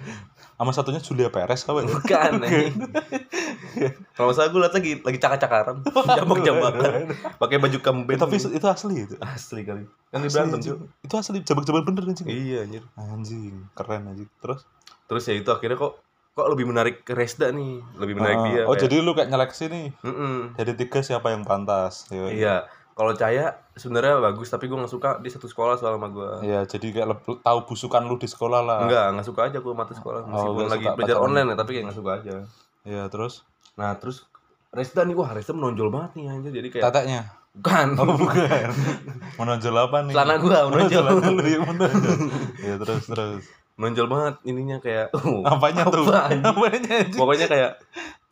Sama 0.58 0.72
satunya 0.72 0.98
Julia 0.98 1.30
Perez 1.30 1.62
apa 1.62 1.80
ya? 1.80 1.88
bukan 1.88 2.32
anjing. 2.40 2.74
kalau 4.18 4.28
masalah 4.28 4.50
gue 4.50 4.60
liat 4.60 4.74
lagi 4.74 4.92
lagi 5.00 5.18
cakar-cakaran 5.18 5.78
jambak 6.18 6.40
jambakan 6.42 7.14
pakai 7.38 7.58
baju 7.58 7.78
Eh, 7.78 7.84
kemben 7.84 8.18
tapi 8.18 8.36
itu 8.36 8.66
asli 8.66 8.96
itu. 9.00 9.16
asli 9.20 9.62
kali 9.62 9.86
kan 10.08 10.18
Asli, 10.20 10.34
berantem 10.34 10.60
cuy 10.60 10.74
Itu 11.00 11.14
asli 11.16 11.38
jambak-jambakan 11.40 11.86
bener 11.88 12.04
anjing. 12.08 12.26
iya 12.28 12.58
anjir 12.64 12.82
Anjing, 12.96 13.70
keren 13.72 14.08
anjing. 14.08 14.30
Terus? 14.36 14.66
terus 15.06 15.24
ya 15.24 15.36
itu 15.36 15.48
akhirnya 15.48 15.78
kok 15.78 15.94
kok 16.34 16.48
lebih 16.48 16.66
menarik 16.66 17.02
ke 17.02 17.14
Resda 17.14 17.50
nih 17.50 17.80
lebih 17.96 18.14
menarik 18.14 18.36
Ah, 18.36 18.44
dia 18.44 18.62
oh 18.64 18.68
kayak- 18.68 18.82
jadi 18.84 18.96
lu 19.00 19.12
kayak 19.12 19.30
nyeleksi 19.30 19.64
nih. 19.68 19.88
Mm-mm. 20.02 20.36
Dari 20.54 20.74
tiga 20.76 21.00
siapa 21.00 21.30
yang 21.30 21.42
pantas? 21.44 22.10
Ya, 22.10 22.26
iya 22.28 22.56
kalau 22.98 23.14
Caya 23.14 23.46
sebenarnya 23.72 24.18
bagus 24.20 24.50
tapi 24.50 24.66
gue 24.66 24.74
nggak 24.74 24.90
suka 24.90 25.10
dia 25.18 25.30
satu 25.30 25.46
sekolah 25.46 25.78
soal 25.78 25.96
sama 25.96 26.10
gue 26.10 26.30
Iya, 26.44 26.66
jadi 26.66 26.88
kayak 26.92 27.08
tahu 27.40 27.60
busukan 27.64 28.02
lu 28.04 28.16
di 28.16 28.26
sekolah 28.26 28.60
lah. 28.60 28.80
Enggak, 28.82 29.06
nggak 29.14 29.28
suka 29.28 29.42
aja 29.46 29.58
gue 29.58 29.70
mata 29.72 29.94
sekolah 29.94 30.26
meskipun 30.26 30.58
nggak 30.58 30.72
lagi 30.74 30.86
belajar 30.92 31.18
online 31.20 31.48
ya 31.48 31.56
tapi 31.56 31.70
kayak 31.72 31.86
nggak 31.86 31.96
suka 31.96 32.12
aja 32.16 32.36
Iya, 32.84 33.04
terus 33.08 33.46
nah 33.74 33.94
terus 33.94 34.26
Resda 34.68 35.02
nih 35.04 35.14
wah 35.14 35.30
Resda 35.30 35.54
menonjol 35.54 35.88
banget 35.88 36.12
nih 36.14 36.26
anjir 36.28 36.52
jadi 36.52 36.68
kayak 36.70 36.84
teteknya. 36.84 37.22
bukan 37.54 37.88
Oh, 37.96 38.14
bukan. 38.14 38.70
Menonjol 39.40 39.76
apa 39.76 39.98
nih? 40.04 40.14
celana 40.14 40.36
gua 40.38 40.58
menonjol 40.68 41.06
Oh, 41.08 41.18
lu 41.32 41.42
yang 41.44 41.64
menonjol. 41.64 42.18
Iya, 42.60 42.76
terus 42.78 43.04
terus. 43.06 43.44
menonjol 43.74 44.06
banget 44.08 44.36
ininya 44.44 44.78
kayak 44.78 45.14
oh, 45.14 45.42
Apanya 45.44 45.86
tuh? 45.94 46.02
Apa? 46.04 46.34
Apanya 46.34 46.96
pokoknya 47.12 47.46
kayak 47.46 47.72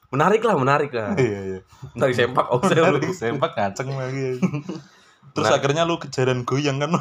menarik 0.10 0.42
lah 0.42 0.56
menarik 0.56 0.92
lah 0.92 1.14
Iya, 1.22 1.40
iya. 1.42 1.60
menarik 1.94 2.14
sempak 2.14 2.46
oh 2.50 2.60
saya 2.62 2.90
lu 2.90 3.00
Sempak 3.12 3.52
ngaceng 3.54 3.90
lagi. 3.94 4.38
Terus 5.36 5.52
Nah. 5.52 5.60
akhirnya 5.60 5.84
lu 5.84 6.00
kejaran 6.00 6.48
goyang 6.48 6.80
kan? 6.80 6.96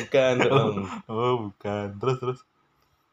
bukan 0.00 0.34
dong 0.48 0.74
oh, 1.06 1.32
bukan. 1.48 1.86
Terus 2.00 2.16
terus. 2.16 2.38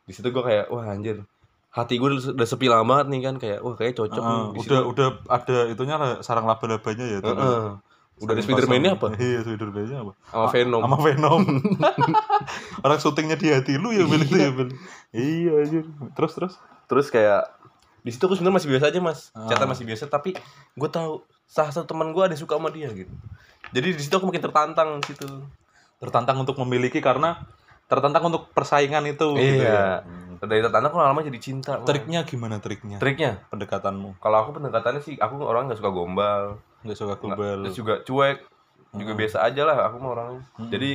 di 0.02 0.14
situ 0.18 0.28
gue 0.28 0.44
kayak 0.44 0.68
wah 0.68 0.88
anjir 0.88 1.24
hati 1.72 1.96
gue 1.96 2.08
udah, 2.36 2.44
sepi 2.44 2.68
lama 2.68 3.00
nih 3.04 3.22
kan 3.22 3.36
kayak 3.36 3.60
wah 3.64 3.76
kayak 3.76 3.96
cocok 3.96 4.20
nih 4.20 4.28
Heeh, 4.28 4.48
di 4.52 4.60
udah 4.60 4.80
situ. 4.82 4.92
udah 4.92 5.08
ada 5.28 5.58
itunya 5.68 5.96
sarang 6.20 6.44
laba-labanya 6.44 7.06
ya 7.08 7.20
tuh. 7.20 7.32
Heeh. 7.32 7.68
udah 8.22 8.34
ada 8.36 8.44
Spiderman-nya 8.44 8.92
pasang. 9.00 9.16
apa 9.16 9.24
Iya, 9.24 9.40
Spiderman-nya 9.42 9.98
apa? 10.04 10.14
sama 10.28 10.48
Venom 10.52 10.82
Sama 10.84 10.98
Venom. 11.00 11.42
Orang 12.84 13.00
syutingnya 13.00 13.36
di 13.36 13.48
hati 13.50 13.74
lu 13.76 13.90
ya, 13.90 14.04
itu 14.04 14.36
ya, 14.36 14.50
Bel. 14.52 14.70
Iya, 15.12 15.52
anjir. 15.64 15.84
Terus 16.14 16.32
terus. 16.36 16.54
Terus 16.92 17.08
kayak 17.08 17.48
di 18.02 18.12
situ 18.12 18.20
aku 18.22 18.36
sebenarnya 18.36 18.58
masih 18.58 18.70
biasa 18.70 18.86
aja 18.88 19.00
mas 19.00 19.20
Ah. 19.32 19.48
Chatan 19.48 19.70
masih 19.70 19.86
biasa 19.86 20.04
tapi 20.06 20.36
gue 20.74 20.90
tahu 20.90 21.24
salah 21.46 21.72
satu 21.72 21.88
teman 21.88 22.12
gue 22.12 22.20
ada 22.20 22.34
yang 22.34 22.42
suka 22.42 22.60
sama 22.60 22.68
dia 22.68 22.92
gitu 22.92 23.14
jadi 23.72 23.88
di 23.90 24.02
situ 24.02 24.12
aku 24.12 24.28
makin 24.28 24.44
tertantang 24.44 25.00
di 25.00 25.08
situ 25.08 25.28
Tertantang 25.98 26.34
untuk 26.36 26.58
memiliki 26.60 26.98
karena 26.98 27.46
tertantang 27.86 28.26
untuk 28.26 28.50
persaingan 28.50 29.06
itu 29.06 29.28
gitu 29.36 29.62
Iya. 29.62 29.70
ya. 29.70 29.88
Hmm. 30.02 30.36
dari 30.42 30.60
tertantang 30.60 30.90
aku 30.90 30.98
lama-lama 30.98 31.22
jadi 31.22 31.38
cinta. 31.38 31.78
Triknya 31.80 32.26
gimana 32.26 32.58
triknya? 32.58 32.98
triknya 32.98 33.46
Pendekatanmu. 33.48 34.18
kalau 34.18 34.38
aku 34.40 34.58
pendekatannya 34.58 35.00
sih 35.00 35.14
aku 35.16 35.38
orang 35.40 35.70
nggak 35.70 35.78
suka 35.78 35.92
gombal 35.92 36.58
Nggak 36.82 36.98
suka 36.98 37.14
terus 37.22 37.78
juga 37.78 38.02
cuek 38.02 38.38
juga 38.92 39.14
Hmm. 39.14 39.20
biasa 39.22 39.38
aja 39.42 39.62
lah 39.62 39.78
aku 39.86 39.96
mau 40.00 40.12
orangnya 40.12 40.42
Hmm. 40.58 40.68
jadi 40.68 40.90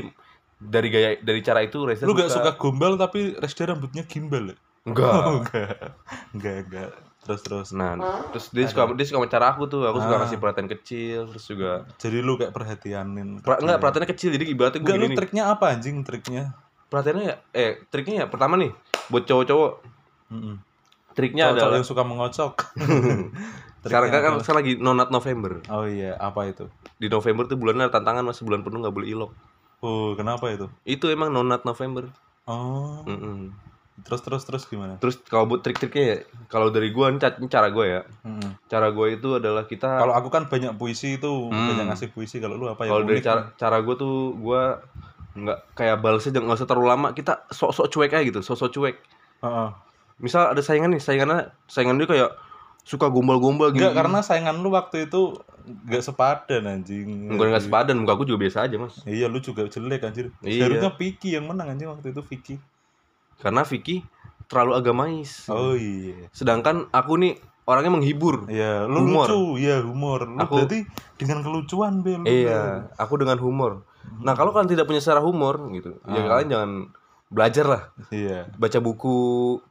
dari 0.58 0.88
gaya 0.88 1.08
dari 1.18 1.40
cara 1.40 1.60
itu 1.60 1.78
Reza 1.80 2.02
Lu 2.02 2.12
gak 2.12 2.28
suka 2.28 2.56
gombal 2.56 2.96
tapi 2.96 3.36
Resda 3.36 3.70
rambutnya 3.70 4.02
gimbal 4.02 4.50
ya? 4.50 4.56
Enggak 4.86 5.10
Oh, 5.10 5.42
enggak. 5.42 5.76
Enggak, 6.30 6.56
enggak. 6.64 6.90
Terus 7.18 7.40
terus. 7.42 7.68
nah 7.70 7.98
terus 8.30 8.54
dia 8.54 8.64
suka 8.64 8.86
dia 8.94 9.02
suka 9.02 9.18
sama 9.18 9.26
cara 9.26 9.46
aku 9.50 9.66
tuh 9.66 9.82
aku 9.82 9.98
suka 9.98 10.14
Ah. 10.14 10.20
kasih 10.22 10.38
perhatian 10.38 10.70
kecil 10.70 11.20
terus 11.26 11.44
juga 11.44 11.82
Jadi 11.96 12.18
lu 12.20 12.34
kayak 12.36 12.50
perhatianin. 12.50 13.42
pra, 13.42 13.58
enggak 13.58 13.76
perhatiannya 13.76 14.08
kecil 14.08 14.30
jadi 14.30 14.46
ibaratnya 14.46 14.78
gue 14.78 14.86
Enggak, 14.86 14.94
lu 14.94 15.02
gini 15.02 15.10
nih 15.10 15.18
triknya 15.18 15.42
apa 15.48 15.64
anjing 15.68 15.96
triknya? 16.00 16.54
perhatiannya 16.86 17.24
ya 17.24 17.36
eh 17.52 17.82
triknya 17.84 18.14
ya 18.16 18.26
pertama 18.26 18.54
nih 18.54 18.70
buat 19.08 19.26
cowok-cowok 19.26 19.72
Mm-mm. 20.28 20.54
triknya 21.12 21.50
Cowok-cowok 21.50 21.66
adalah 21.66 21.76
yang 21.76 21.84
suka 21.84 22.02
mengocok. 22.04 22.52
sekarang 23.82 24.08
kan, 24.08 24.20
kan 24.20 24.32
sekarang 24.38 24.60
lagi 24.60 24.72
nonat 24.76 25.08
November? 25.08 25.52
Oh 25.66 25.82
iya, 25.82 26.14
apa 26.16 26.46
itu? 26.46 26.70
di 26.96 27.06
November 27.06 27.44
tuh 27.44 27.54
bulannya 27.54 27.82
ada 27.82 27.92
tantangan 27.92 28.22
mas 28.22 28.34
sebulan 28.36 28.62
penuh 28.62 28.80
nggak 28.80 28.94
boleh 28.94 29.10
ilok 29.10 29.30
Oh, 29.78 30.14
kenapa 30.14 30.46
itu? 30.48 30.70
itu 30.84 31.06
emang 31.06 31.28
nonat 31.28 31.62
November 31.62 32.06
Oh. 32.46 33.02
Mm-mm. 33.04 33.50
Terus 33.96 34.20
terus 34.20 34.42
terus 34.44 34.62
gimana? 34.64 35.00
terus 35.00 35.16
kalau 35.24 35.48
buat 35.48 35.64
trik-triknya 35.64 36.04
ya 36.04 36.16
kalau 36.46 36.68
dari 36.68 36.92
gua 36.92 37.08
ini 37.08 37.16
ca- 37.16 37.40
ini 37.40 37.48
cara 37.48 37.72
gua 37.72 37.84
ya 37.86 38.00
Mm-mm. 38.22 38.50
cara 38.68 38.92
gua 38.92 39.06
itu 39.08 39.28
adalah 39.34 39.64
kita 39.64 39.88
Kalau 39.98 40.12
aku 40.12 40.28
kan 40.28 40.46
banyak 40.46 40.76
puisi 40.76 41.16
itu, 41.16 41.32
Hmm. 41.48 41.68
banyak 41.72 41.84
ngasih 41.88 42.08
puisi. 42.12 42.36
Kalau 42.36 42.54
lu 42.54 42.68
apa 42.68 42.84
ya? 42.84 42.92
kalau 42.92 43.02
dari 43.02 43.20
cara 43.20 43.40
cara 43.54 43.76
gua 43.80 43.94
tuh 43.96 44.36
gua 44.36 44.84
nggak 45.32 45.58
kayak 45.74 45.96
balasnya 46.00 46.32
jangan 46.32 46.46
nggak 46.48 46.58
usah 46.60 46.68
terlalu 46.68 46.88
lama 46.88 47.08
kita 47.12 47.32
sok-sok 47.50 47.86
cuek 47.88 48.12
aja 48.12 48.24
gitu 48.24 48.40
sok-sok 48.40 48.70
cuek 48.72 48.96
Heeh. 49.40 49.68
misal 50.16 50.48
ada 50.48 50.60
saingan 50.60 50.96
nih 50.96 51.00
saingannya 51.00 51.52
saingan 51.66 52.00
dia 52.00 52.08
kayak 52.08 52.30
suka 52.80 53.12
gombal-gombal 53.12 53.68
gitu 53.70 53.84
Enggak, 53.84 54.00
karena 54.00 54.18
saingan 54.20 54.64
lu 54.64 54.72
waktu 54.72 55.04
itu 55.04 55.36
enggak 55.66 56.00
sepadan 56.00 56.62
anjing. 56.64 57.28
Enggak 57.28 57.52
nggak 57.52 57.64
sepadan 57.64 57.96
muka 58.00 58.14
aku 58.14 58.24
juga 58.24 58.48
biasa 58.48 58.64
aja 58.64 58.76
mas 58.78 58.96
Iya, 59.04 59.26
lu 59.28 59.42
juga 59.42 59.66
jelek 59.66 60.06
anjir. 60.06 60.32
Iya. 60.40 60.68
Seharusnya 60.70 60.92
Vicky 60.96 61.34
yang 61.36 61.50
menang 61.50 61.74
anjing 61.74 61.90
waktu 61.90 62.14
itu 62.14 62.22
Vicky. 62.22 62.56
Karena 63.38 63.62
Vicky 63.62 64.02
terlalu 64.46 64.72
agamais 64.74 65.46
Oh 65.46 65.72
iya. 65.72 66.30
sedangkan 66.30 66.86
aku 66.90 67.16
nih 67.16 67.34
orangnya 67.64 67.92
menghibur 67.92 68.46
Iya, 68.46 68.86
lu 68.86 69.02
Humor. 69.02 69.26
lucu, 69.26 69.40
iya 69.58 69.82
humor. 69.82 70.22
Lu 70.24 70.38
Aku- 70.38 70.62
berarti 70.62 70.86
dengan 71.16 71.42
kelucuan, 71.42 71.98
Bel. 72.00 72.22
iya 72.22 72.86
aku 72.94 73.16
dengan 73.16 73.36
humor 73.36 73.82
nah 74.16 74.32
kalau 74.32 74.54
kalian 74.54 74.70
tidak 74.70 74.86
punya 74.86 75.02
secara 75.02 75.18
humor 75.18 75.58
gitu 75.72 75.98
ya 76.06 76.22
Ah. 76.22 76.26
kalian 76.30 76.48
jangan 76.48 76.72
belajar 77.26 77.66
lah. 77.66 77.82
Iya. 78.08 78.46
baca 78.54 78.78
buku 78.78 79.18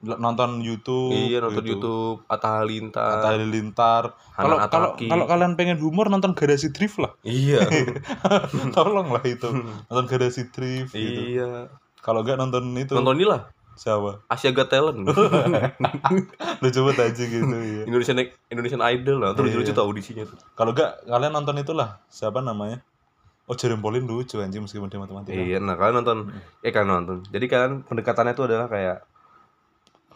Nonton 0.03 0.59
YouTube. 0.59 1.15
iya 1.15 1.39
nonton 1.39 1.63
gitu. 1.63 1.79
YouTube 1.79 2.17
Atta 2.27 2.59
Halilintar 2.59 3.15
Atta 3.15 3.27
Halilintar. 3.31 4.03
Kalau 4.35 4.59
kalau 4.67 4.89
kalau 4.99 5.23
kalian 5.25 5.55
pengen 5.55 5.79
humor 5.79 6.11
nonton 6.11 6.35
Garasi 6.35 6.75
Drift 6.75 6.99
lah. 6.99 7.15
iya 7.23 7.63
Tolong 8.75 9.07
lah 9.07 9.23
itu. 9.23 9.47
Nonton 9.87 10.05
Garasi 10.05 10.51
Drift 10.51 10.91
gitu. 10.91 11.21
Iya 12.05 12.07
Kalau 12.07 12.21
enggak 12.21 12.37
nonton 12.37 12.63
itu 12.77 12.93
nonton 12.93 13.17
ini 13.17 13.25
lah 13.25 13.49
siapa? 13.73 14.21
Asia 14.29 14.53
Got 14.53 14.69
Talent 14.69 15.03
Lu 16.61 16.67
coba 16.71 16.91
aja 16.95 17.23
gitu 17.25 17.55
ya. 17.75 17.83
Indonesian 17.83 18.17
Indonesian 18.47 18.79
Idol 18.79 19.17
lah 19.19 19.33
terus 19.33 19.51
Iya. 19.51 19.57
lucu 19.59 19.71
tuh 19.73 19.83
audisinya 19.83 20.23
tuh 20.23 20.37
Kalau 20.53 20.71
enggak 20.71 21.01
kalian 21.03 21.33
nonton 21.33 21.57
itulah. 21.57 21.99
Siapa 22.07 22.39
namanya? 22.39 22.79
Oh, 23.45 23.53
Jerem 23.53 23.77
Pauline 23.77 24.05
lucu 24.05 24.37
anjing 24.37 24.61
meskipun 24.61 24.87
dia 24.87 24.97
matematika. 24.97 25.33
iya 25.33 25.57
nah 25.57 25.73
kalian 25.73 26.01
nonton 26.01 26.17
eh 26.61 26.69
kalian 26.69 26.89
nonton 26.89 27.17
jadi 27.29 27.45
kalian 27.45 27.73
pendekatannya 27.85 28.33
itu 28.33 28.41
adalah 28.41 28.65
kayak 28.65 29.05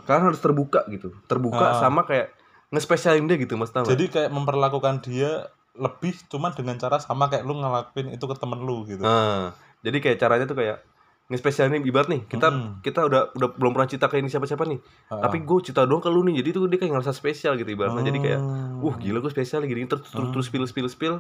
kalian 0.06 0.24
harus 0.26 0.42
terbuka 0.42 0.82
gitu 0.88 1.14
terbuka 1.26 1.78
sama 1.78 2.06
kayak 2.06 2.34
ngespesialin 2.70 3.26
dia 3.26 3.38
gitu 3.38 3.54
mas? 3.54 3.70
Jadi 3.70 4.10
kayak 4.10 4.30
memperlakukan 4.30 5.02
dia 5.04 5.46
lebih 5.74 6.18
cuman 6.26 6.54
dengan 6.54 6.78
cara 6.78 6.98
sama 6.98 7.30
kayak 7.30 7.46
lu 7.46 7.54
ngelakuin 7.56 8.14
itu 8.14 8.26
ke 8.26 8.36
temen 8.36 8.62
lu 8.62 8.86
gitu. 8.86 9.02
Nah, 9.02 9.54
jadi 9.82 9.98
kayak 10.00 10.18
caranya 10.18 10.46
tuh 10.46 10.58
kayak 10.58 10.82
ngespesialin 11.30 11.78
nih 11.78 11.82
ibarat 11.86 12.10
nih 12.10 12.22
kita 12.26 12.48
Mm. 12.48 12.82
kita 12.82 13.06
udah 13.06 13.22
udah 13.32 13.50
belum 13.54 13.72
pernah 13.72 13.86
cerita 13.86 14.06
ke 14.06 14.18
ini 14.18 14.28
siapa 14.28 14.44
siapa 14.44 14.66
nih 14.66 14.82
Ah. 15.08 15.22
tapi 15.22 15.40
gue 15.40 15.58
cerita 15.62 15.86
doang 15.86 16.00
ke 16.00 16.10
lu 16.10 16.22
nih 16.24 16.42
jadi 16.42 16.50
tuh 16.52 16.66
dia 16.66 16.76
kayak 16.76 16.92
ngerasa 16.92 17.14
spesial 17.14 17.54
gitu 17.56 17.70
ibaratnya 17.70 18.02
jadi 18.04 18.20
kayak 18.20 18.40
Oh. 18.40 18.82
wah 18.84 18.96
gila 18.96 19.18
gue 19.20 19.30
spesial 19.30 19.62
gini 19.64 19.86
terus 19.86 20.04
terus 20.04 20.18
Hmm. 20.20 20.34
terus 20.34 20.46
spill 20.46 20.66
spill 20.66 20.88
spill 20.88 21.16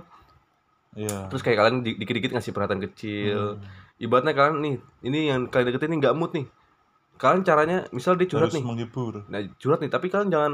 Iya. 0.91 1.29
terus 1.29 1.39
kayak 1.39 1.57
kalian 1.57 1.75
di- 1.79 1.93
dikit-dikit 1.95 2.31
ngasih 2.31 2.49
perhatian 2.49 2.81
kecil 2.83 3.37
Hmm. 3.55 3.61
ibaratnya 3.97 4.33
kalian 4.33 4.57
nih 4.59 4.75
ini 5.03 5.19
yang 5.29 5.45
kalian 5.45 5.69
deketin 5.69 5.89
ini 5.89 5.97
nggak 5.99 6.15
mood 6.15 6.33
nih 6.33 6.49
kalian 7.15 7.43
caranya 7.43 7.85
misal 7.89 8.15
dia 8.15 8.25
curhat 8.25 8.49
harus 8.49 8.55
nih 8.55 8.65
menghibur 8.65 9.21
nah 9.25 9.39
curhat 9.55 9.79
nih 9.79 9.87
tapi 9.87 10.07
kalian 10.07 10.27
jangan 10.27 10.53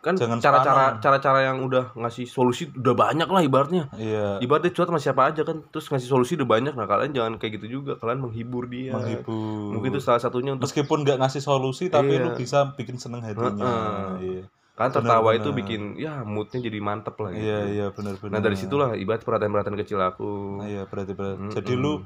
kan 0.00 0.16
cara-cara 0.16 0.96
cara-cara 0.98 1.38
yang 1.44 1.60
udah 1.60 1.92
ngasih 1.92 2.24
solusi 2.24 2.72
udah 2.72 2.96
banyak 2.96 3.28
lah 3.28 3.40
ibaratnya. 3.44 3.92
Iya. 3.94 4.40
Ibaratnya 4.40 4.72
curhat 4.72 4.88
sama 4.88 5.00
siapa 5.00 5.22
aja 5.28 5.44
kan 5.44 5.60
terus 5.68 5.92
ngasih 5.92 6.08
solusi 6.08 6.40
udah 6.40 6.48
banyak. 6.48 6.72
Nah 6.72 6.88
kalian 6.88 7.12
jangan 7.12 7.36
kayak 7.36 7.60
gitu 7.60 7.80
juga. 7.80 8.00
Kalian 8.00 8.24
menghibur 8.24 8.64
dia. 8.66 8.96
Menghibur. 8.96 9.76
Mungkin 9.76 9.92
itu 9.92 10.00
salah 10.00 10.18
satunya 10.18 10.56
untuk 10.56 10.66
meskipun 10.66 11.04
nggak 11.04 11.20
ngasih 11.20 11.42
solusi 11.44 11.92
tapi 11.92 12.16
Iya. 12.16 12.24
lu 12.24 12.30
bisa 12.32 12.72
bikin 12.72 12.96
seneng 12.96 13.20
hatinya. 13.20 13.60
Heeh. 13.60 14.08
iya. 14.24 14.44
Kalian 14.72 14.92
tertawa 14.96 15.36
benar-benar. 15.36 15.44
itu 15.44 15.50
bikin 15.52 15.80
ya 16.00 16.24
moodnya 16.24 16.58
jadi 16.64 16.78
mantep 16.80 17.12
lah 17.20 17.30
gitu. 17.36 17.44
iya 17.44 17.58
iya 17.68 17.86
benar-benar 17.92 18.32
nah 18.32 18.40
dari 18.40 18.56
situlah 18.56 18.96
ibarat 18.96 19.20
perhatian-perhatian 19.20 19.76
kecil 19.76 20.00
aku. 20.00 20.64
Iya 20.64 20.88
berarti 20.88 21.12
berarti 21.12 21.36
Mm-mm. 21.36 21.52
jadi 21.52 21.72
lu 21.76 22.00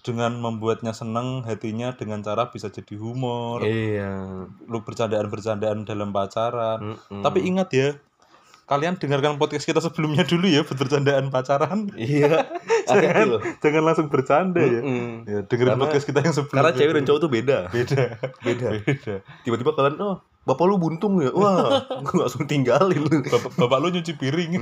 dengan 0.00 0.34
membuatnya 0.40 0.90
seneng 0.96 1.44
hatinya 1.44 1.94
dengan 1.94 2.24
cara 2.24 2.48
bisa 2.50 2.72
jadi 2.72 2.96
humor. 2.98 3.62
Iya. 3.62 4.48
Lu 4.66 4.82
bercandaan-bercandaan 4.82 5.84
dalam 5.84 6.10
pacaran. 6.10 6.96
Mm-mm. 6.96 7.22
tapi 7.22 7.44
ingat 7.46 7.68
ya 7.70 7.88
kalian 8.62 8.96
dengarkan 8.96 9.36
podcast 9.36 9.68
kita 9.68 9.84
sebelumnya 9.84 10.24
dulu 10.24 10.48
ya 10.48 10.64
bercandaan 10.64 11.28
pacaran. 11.28 11.92
Iya. 11.94 12.48
Loh. 13.30 13.38
jangan 13.62 13.82
langsung 13.86 14.08
bercanda 14.10 14.58
ya. 14.58 14.80
Mm-mm. 14.82 15.08
ya 15.28 15.38
dengerin 15.46 15.76
Karena- 15.76 15.84
podcast 15.86 16.04
kita 16.08 16.18
yang 16.24 16.34
sebelumnya 16.34 16.72
karena 16.72 16.78
cewek 16.80 16.94
dan 16.98 17.04
cowok 17.06 17.20
tuh 17.20 17.30
beda. 17.30 17.58
Beda. 17.70 18.04
Beda. 18.42 18.68
Beda. 18.88 19.14
Tiba-tiba 19.46 19.70
kalian 19.76 19.96
oh 20.02 20.16
bapak 20.42 20.64
lu 20.66 20.76
buntung 20.78 21.22
ya? 21.22 21.30
Wah 21.30 21.86
gue 22.06 22.16
langsung 22.18 22.44
tinggalin 22.50 23.06
bapak, 23.06 23.54
bapak 23.54 23.78
lu 23.78 23.88
nyuci 23.94 24.12
piring. 24.18 24.58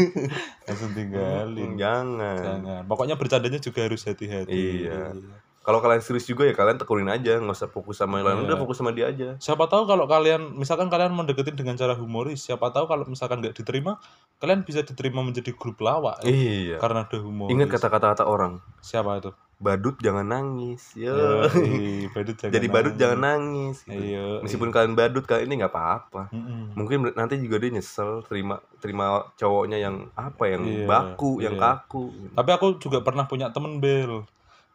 Langsung 0.68 0.90
tinggalin. 0.96 1.76
Jangan. 1.76 2.40
Jangan. 2.40 2.82
Pokoknya 2.88 3.20
bercandanya 3.20 3.60
juga 3.60 3.84
harus 3.84 4.04
hati-hati. 4.08 4.88
Iya. 4.88 5.12
kalau 5.60 5.76
kalian 5.84 6.00
serius 6.00 6.24
juga 6.24 6.48
ya 6.48 6.56
kalian 6.56 6.80
tekunin 6.80 7.12
aja. 7.12 7.36
Nggak 7.36 7.52
usah 7.52 7.68
fokus 7.68 8.00
sama 8.00 8.24
yang 8.24 8.32
lain. 8.32 8.36
Iya. 8.42 8.46
udah 8.48 8.58
fokus 8.64 8.76
sama 8.80 8.96
dia 8.96 9.12
aja. 9.12 9.36
Siapa 9.36 9.68
tahu 9.68 9.84
kalau 9.84 10.08
kalian 10.08 10.56
misalkan 10.56 10.88
kalian 10.88 11.12
mau 11.12 11.28
deketin 11.28 11.52
dengan 11.52 11.76
cara 11.76 11.92
humoris 11.92 12.40
siapa 12.40 12.72
tahu 12.72 12.88
kalau 12.88 13.04
misalkan 13.04 13.44
nggak 13.44 13.60
diterima 13.60 14.00
kalian 14.40 14.64
bisa 14.64 14.80
diterima 14.80 15.20
menjadi 15.20 15.52
grup 15.52 15.84
lawak 15.84 16.24
ya, 16.24 16.32
iya. 16.32 16.76
Karena 16.80 17.04
ada 17.04 17.18
humoris. 17.20 17.52
Ingat 17.52 17.68
kata-kata 17.76 18.16
kata 18.16 18.24
orang. 18.24 18.64
Siapa 18.80 19.20
itu 19.20 19.36
badut 19.60 20.00
jangan 20.00 20.24
nangis 20.24 20.96
Yoi, 20.96 22.08
badut 22.16 22.32
jangan 22.34 22.52
jadi 22.56 22.66
badut 22.66 22.88
nangis. 22.88 22.98
jangan 22.98 23.18
nangis 23.20 23.76
gitu. 23.84 24.00
Iya, 24.00 24.24
meskipun 24.40 24.68
kalian 24.70 24.94
badut 24.94 25.22
kalian 25.22 25.46
ini 25.46 25.60
nggak 25.60 25.70
apa-apa 25.70 26.22
Mm-mm. 26.30 26.72
mungkin 26.72 27.12
nanti 27.12 27.36
juga 27.36 27.60
dia 27.60 27.68
nyesel 27.70 28.24
terima 28.24 28.58
terima 28.78 29.28
cowoknya 29.34 29.76
yang 29.78 30.08
apa 30.14 30.48
yang 30.48 30.64
Iya, 30.64 30.86
baku 30.86 31.30
yang 31.38 31.54
iya. 31.54 31.76
kaku 31.76 32.08
tapi 32.32 32.50
aku 32.50 32.66
juga 32.78 32.98
pernah 33.00 33.24
punya 33.24 33.48
temen 33.48 33.78
bel 33.78 34.24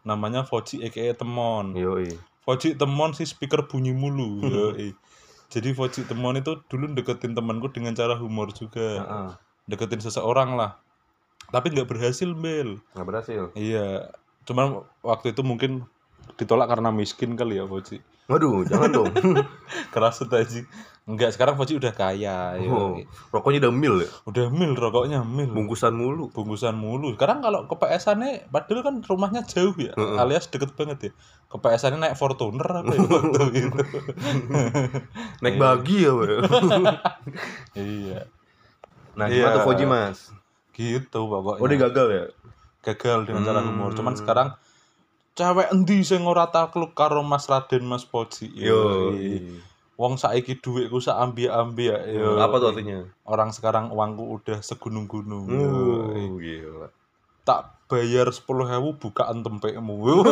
namanya 0.02 0.46
Foci 0.46 0.80
aka 0.80 1.18
Temon 1.18 1.74
yoi 1.74 2.14
Foci 2.40 2.78
Temon 2.78 3.12
sih 3.12 3.26
speaker 3.26 3.66
bunyi 3.66 3.90
mulu 3.90 4.46
yoi. 4.46 4.94
jadi 5.50 5.74
Foci 5.74 6.06
Temon 6.06 6.38
itu 6.38 6.62
dulu 6.64 6.94
deketin 6.94 7.34
temanku 7.34 7.68
dengan 7.68 7.92
cara 7.92 8.14
humor 8.14 8.50
juga 8.50 9.02
Heeh. 9.02 9.30
deketin 9.66 9.98
seseorang 9.98 10.54
lah 10.54 10.78
tapi 11.50 11.70
nggak 11.70 11.86
berhasil 11.88 12.30
bel 12.32 12.78
nggak 12.94 13.08
berhasil 13.08 13.50
iya 13.54 14.14
cuman 14.46 14.86
waktu 15.02 15.34
itu 15.34 15.42
mungkin 15.42 15.86
ditolak 16.38 16.70
karena 16.70 16.90
miskin 16.90 17.34
kali 17.34 17.58
ya 17.58 17.66
Foci 17.66 18.02
waduh 18.26 18.66
jangan 18.66 18.90
dong 18.90 19.14
keras 19.94 20.18
aja 20.26 20.66
enggak 21.06 21.30
sekarang 21.38 21.54
Foci 21.54 21.78
udah 21.78 21.94
kaya 21.94 22.58
oh, 22.66 22.98
yoi. 22.98 23.06
rokoknya 23.30 23.70
udah 23.70 23.74
mil 23.78 23.96
ya 24.02 24.10
udah 24.26 24.50
mil 24.50 24.74
rokoknya 24.74 25.22
mil 25.22 25.54
bungkusan 25.54 25.94
mulu 25.94 26.34
bungkusan 26.34 26.74
mulu. 26.74 27.14
Sekarang 27.14 27.46
kalau 27.46 27.70
ke 27.70 27.78
PS 27.78 28.10
nya 28.18 28.42
padahal 28.50 28.82
kan 28.82 28.96
rumahnya 29.06 29.46
jauh 29.46 29.78
ya, 29.78 29.94
Heeh. 29.94 30.18
alias 30.18 30.50
deket 30.50 30.74
banget 30.74 30.98
ya. 30.98 31.12
Ke 31.46 31.62
PS 31.62 31.94
nya 31.94 32.10
naik 32.10 32.18
Fortuner 32.18 32.66
apa 32.66 32.90
ya 32.90 33.06
waktu 33.06 33.44
itu. 33.54 33.78
naik 35.46 35.56
Iya. 35.56 35.62
bagi 35.62 35.98
ya 36.02 36.12
Weh. 36.18 36.28
iya, 37.78 38.20
nah 39.14 39.30
Iya. 39.30 39.46
gimana 39.46 39.54
tuh 39.54 39.62
Koji 39.70 39.86
mas 39.86 40.20
gitu 40.74 41.20
pokoknya. 41.30 41.62
oh 41.62 41.68
dia 41.70 41.80
gagal 41.86 42.08
ya 42.10 42.24
gagal 42.86 43.26
dengan 43.26 43.42
cara 43.42 43.66
humor. 43.66 43.92
Hmm. 43.92 43.98
Cuman 43.98 44.14
sekarang 44.14 44.50
cewek 45.34 45.74
endi 45.74 46.06
sing 46.06 46.22
ora 46.30 46.48
takluk 46.54 46.94
karo 46.94 47.26
Mas 47.26 47.50
Raden 47.50 47.84
Mas 47.90 48.06
Poji. 48.06 48.54
yo 48.54 49.12
Yoi. 49.12 49.58
Wong 49.96 50.20
saiki 50.20 50.60
dhuwitku 50.60 51.00
sak 51.00 51.18
ambi-ambi 51.18 51.88
ya. 51.88 51.98
Yo. 52.06 52.36
apa 52.38 52.60
tuh 52.60 52.76
artinya 52.76 53.08
Orang 53.24 53.56
sekarang 53.56 53.96
uangku 53.96 54.28
udah 54.38 54.60
segunung-gunung. 54.60 55.48
Uh 55.48 56.36
gila 56.38 56.92
tak 57.46 57.75
bayar 57.86 58.28
sepuluh 58.34 58.66
ribu 58.66 58.98
bukaan 58.98 59.46
tempekmu. 59.46 59.96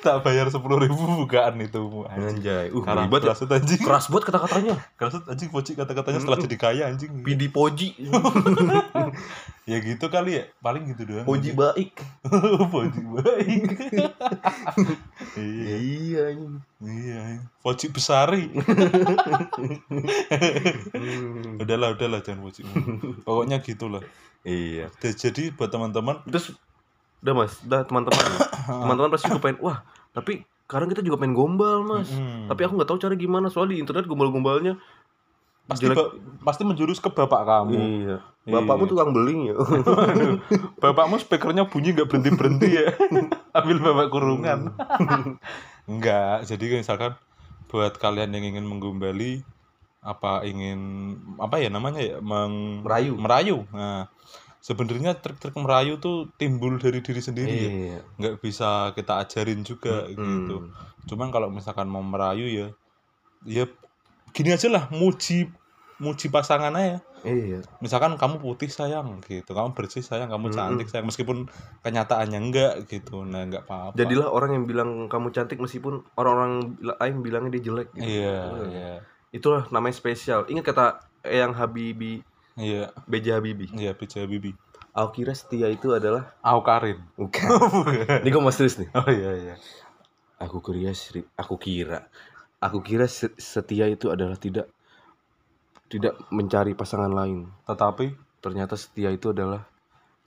Tak 0.00 0.24
bayar 0.24 0.48
sepuluh 0.48 0.80
ribu 0.80 0.96
bukaan 0.96 1.60
itu. 1.60 2.04
Anjay. 2.08 2.72
Uh 2.72 2.84
ribet 2.84 3.20
ya. 3.24 3.36
anjing. 3.36 3.80
Keras 3.80 4.08
banget 4.08 4.32
kata-katanya. 4.32 4.74
Keras 4.96 5.20
anjing. 5.28 5.48
Poci 5.52 5.76
kata-katanya 5.76 6.20
setelah 6.20 6.40
jadi 6.40 6.56
kaya 6.56 6.82
anjing. 6.88 7.20
Pidi 7.24 7.48
poji. 7.48 7.96
Ya 9.68 9.78
gitu 9.78 10.10
kali 10.10 10.34
ya. 10.34 10.44
Paling 10.58 10.82
gitu 10.90 11.06
doang 11.06 11.22
poji 11.28 11.54
baik. 11.54 11.94
Poci 12.74 13.00
baik 13.06 13.70
iya. 15.38 15.76
Iya 15.78 16.20
anjing. 16.34 16.54
iya 16.82 17.20
poci 17.60 17.86
besari. 17.92 18.50
Hmm. 20.90 21.60
udahlah 21.62 21.94
udahlah 21.94 22.20
jangan 22.24 22.40
poci 22.42 22.66
pokoknya 23.22 23.62
gitulah. 23.62 24.02
Iya. 24.42 24.88
Jadi 24.98 25.52
buat 25.52 25.70
teman-teman. 25.70 26.24
Terus 26.26 26.56
udah 27.20 27.34
mas. 27.36 27.60
Udah 27.62 27.84
teman-teman. 27.84 28.24
Teman-teman 28.66 29.10
pasti 29.12 29.28
juga 29.30 29.42
pengen 29.44 29.58
wah 29.62 29.84
tapi 30.10 30.42
sekarang 30.66 30.86
kita 30.90 31.02
juga 31.02 31.18
pengen 31.18 31.34
gombal 31.34 31.82
mas. 31.82 32.10
Mm, 32.14 32.46
tapi 32.46 32.60
aku 32.62 32.78
nggak 32.78 32.88
tahu 32.88 32.98
cara 33.02 33.14
gimana 33.18 33.50
soalnya 33.50 33.74
di 33.76 33.80
internet 33.82 34.06
gombal-gombalnya 34.06 34.78
pasti 35.70 35.86
jelek. 35.86 36.06
pasti 36.40 36.62
menjurus 36.62 36.98
ke 36.98 37.08
bapak 37.08 37.42
kamu. 37.42 37.74
Iya. 37.74 38.16
Bapakmu 38.42 38.84
Iya. 38.84 38.90
tukang 38.90 39.10
beling 39.12 39.40
ya? 39.46 39.56
Bapakmu 40.76 41.16
speakernya 41.16 41.64
bunyi 41.64 41.92
nggak 41.92 42.08
berhenti 42.08 42.30
berhenti 42.32 42.68
ya? 42.72 42.86
Ambil 43.56 43.78
bapak 43.78 44.06
kurungan. 44.08 44.74
Enggak 45.90 46.44
jadi 46.44 46.64
misalkan 46.76 47.14
buat 47.66 47.94
kalian 47.96 48.30
yang 48.30 48.44
ingin 48.46 48.66
menggombali 48.66 49.46
apa 50.00 50.42
ingin 50.42 50.80
apa 51.36 51.56
ya 51.56 51.68
namanya 51.68 52.00
ya? 52.00 52.16
Meng, 52.18 52.82
Merayu. 52.82 53.14
merayu. 53.14 53.56
Nah 53.70 54.08
sebenarnya 54.58 55.14
trik-trik 55.14 55.56
merayu 55.56 55.96
tuh 55.96 56.28
timbul 56.34 56.76
dari 56.76 57.00
diri 57.00 57.20
sendiri 57.20 57.52
ya. 57.52 57.70
Iya. 57.70 57.98
Nggak 58.16 58.34
bisa 58.40 58.68
kita 58.92 59.20
ajarin 59.20 59.60
juga 59.60 60.04
Hmm. 60.06 60.16
gitu. 60.16 60.56
Cuman 61.06 61.28
kalau 61.28 61.48
misalkan 61.48 61.86
mau 61.86 62.02
merayu 62.02 62.46
ya 62.46 62.66
ya 63.42 63.64
gini 64.30 64.52
aja 64.52 64.68
lah 64.68 64.84
muji 64.90 65.48
muji 66.00 66.32
pasangan 66.32 66.72
aja. 66.72 66.98
Iya. 67.20 67.60
Misalkan 67.78 68.16
kamu 68.16 68.40
putih 68.40 68.72
sayang 68.72 69.20
gitu. 69.22 69.52
Kamu 69.52 69.76
bersih 69.76 70.00
sayang. 70.00 70.32
Kamu 70.32 70.48
cantik 70.50 70.88
sayang. 70.88 71.06
Meskipun 71.06 71.46
kenyataannya 71.84 72.38
enggak 72.40 72.74
gitu. 72.88 73.22
Nah 73.22 73.44
enggak 73.44 73.68
apa-apa. 73.68 73.94
Jadilah 73.94 74.32
orang 74.32 74.56
yang 74.56 74.64
bilang 74.64 75.06
kamu 75.06 75.30
cantik 75.30 75.60
meskipun 75.60 76.00
orang-orang 76.16 76.74
lain 76.80 77.16
bilangnya 77.20 77.60
dia 77.60 77.62
jelek 77.68 77.88
gitu. 77.92 78.08
iya 78.08 78.38
Oh. 78.48 78.64
iya. 78.66 78.92
Itulah 79.30 79.68
namanya 79.68 79.94
spesial. 79.94 80.48
Ingat 80.48 80.64
kata 80.72 80.84
Eyang 81.22 81.52
Habibi. 81.52 82.24
Iya. 82.56 82.90
Beja 83.04 83.36
Habibi. 83.38 83.68
Iya 83.70 83.92
Bija 83.94 84.24
Bibi 84.24 84.56
aku 84.90 85.22
kira 85.22 85.32
setia 85.38 85.70
itu 85.70 85.94
adalah 85.94 86.34
Au 86.42 86.66
Karin. 86.66 86.98
Bukan. 87.14 87.46
Ini 88.26 88.28
gue 88.28 88.42
mau 88.42 88.50
serius 88.50 88.74
nih? 88.82 88.90
Oh 88.90 89.06
iya 89.06 89.30
iya. 89.38 89.54
Aku 90.42 90.58
kira 90.58 90.90
aku 91.36 91.54
kira. 91.60 92.08
Aku 92.60 92.82
kira 92.82 93.06
se- 93.06 93.32
setia 93.38 93.88
itu 93.88 94.10
adalah 94.10 94.36
tidak 94.36 94.68
tidak 95.90 96.14
mencari 96.30 96.72
pasangan 96.78 97.10
lain. 97.10 97.50
Tetapi 97.66 98.14
ternyata 98.40 98.78
setia 98.78 99.10
itu 99.10 99.34
adalah 99.34 99.66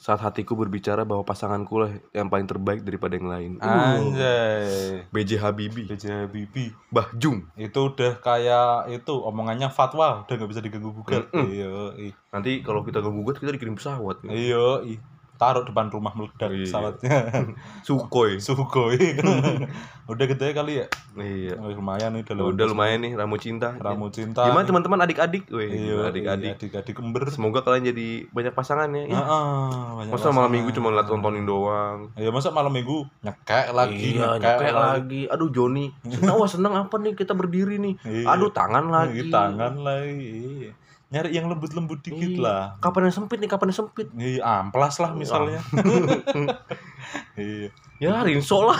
saat 0.03 0.19
hatiku 0.19 0.59
berbicara 0.59 1.07
bahwa 1.07 1.23
pasanganku 1.23 1.79
lah 1.79 1.91
yang 2.11 2.27
paling 2.27 2.43
terbaik 2.43 2.83
daripada 2.83 3.15
yang 3.15 3.31
lain. 3.31 3.51
Anjay. 3.63 5.07
BJ 5.07 5.39
Habibi 5.39 5.87
Bija 5.87 6.27
Bibi 6.27 6.75
Bah 6.91 7.07
Jung. 7.15 7.47
Itu 7.55 7.95
udah 7.95 8.19
kayak 8.19 8.91
itu 8.91 9.13
omongannya 9.15 9.71
fatwa 9.71 10.27
udah 10.27 10.35
nggak 10.35 10.51
bisa 10.51 10.59
diganggu 10.59 10.91
gugat. 10.91 11.31
Mm-mm. 11.31 11.47
iya 11.47 11.71
iya 11.95 12.13
nanti 12.35 12.59
kalau 12.59 12.83
kita 12.83 12.99
gak 12.99 13.15
gugat 13.15 13.39
kita 13.39 13.55
dikirim 13.55 13.79
pesawat. 13.79 14.27
Iya 14.27 14.83
iya. 14.83 14.99
Taruh 15.35 15.61
depan 15.61 15.87
rumah 15.87 16.13
meledak 16.13 16.49
Iya. 16.49 16.63
pesawatnya. 16.63 17.17
Sukhoi. 17.87 18.37
Sukhoi. 18.37 19.17
Udah 20.03 20.25
gitu 20.25 20.39
ya 20.39 20.51
kali 20.51 20.73
ya? 20.77 20.85
Iya. 21.15 21.55
Oh, 21.55 21.69
lumayan 21.69 22.11
nih 22.11 22.27
udah 22.27 22.65
lumayan 22.65 22.99
nih 22.99 23.13
ramu 23.13 23.35
cinta. 23.35 23.71
Ramu 23.73 24.07
cinta. 24.09 24.43
Gimana 24.43 24.63
teman-teman 24.63 24.99
adik-adik? 25.01 25.47
Weh, 25.47 25.67
Iya, 25.69 26.11
adik-adik? 26.11 26.59
adik-adik 26.59 26.95
ember. 26.97 27.23
semoga 27.29 27.61
kalian 27.61 27.87
jadi 27.87 28.07
banyak 28.29 28.51
pasangan 28.51 28.91
ya. 28.91 29.03
Heeh, 29.05 29.79
banyak 29.95 30.11
masa 30.11 30.29
malam 30.29 30.51
minggu 30.51 30.69
cuma 30.71 30.91
liat 30.91 31.07
tontonin 31.07 31.43
doang? 31.43 32.11
Ya 32.13 32.29
masa 32.29 32.51
malam 32.51 32.69
minggu 32.69 33.07
nyekek 33.21 33.71
lagi, 33.71 34.11
iya 34.13 34.35
nyekek 34.35 34.71
lagi. 34.71 35.21
aduh 35.25 35.49
Joni. 35.49 35.87
Senang 36.03 36.35
wah 36.41 36.49
seneng 36.49 36.73
apa 36.77 36.95
nih 36.97 37.13
kita 37.13 37.31
berdiri 37.31 37.79
nih? 37.79 37.93
Iya. 38.03 38.27
aduh 38.29 38.51
tangan 38.51 38.85
Lagi. 38.85 39.29
tangan 39.29 39.79
lagi. 39.79 40.67
Iya. 41.13 41.21
Nyari 41.21 41.29
yang 41.31 41.45
lembut-lembut 41.47 42.01
dikit 42.01 42.25
Iya. 42.27 42.41
lah. 42.41 42.63
kapan 42.79 43.05
yang 43.05 43.15
sempit 43.15 43.37
nih 43.37 43.45
kapan 43.47 43.69
yang 43.69 43.77
sempit 43.77 44.07
Iya, 44.11 44.41
amplas 44.41 44.97
lah 44.97 45.13
misalnya. 45.13 45.61
iya 47.37 47.69
Ya 48.01 48.19
rinso 48.19 48.65
lah. 48.65 48.75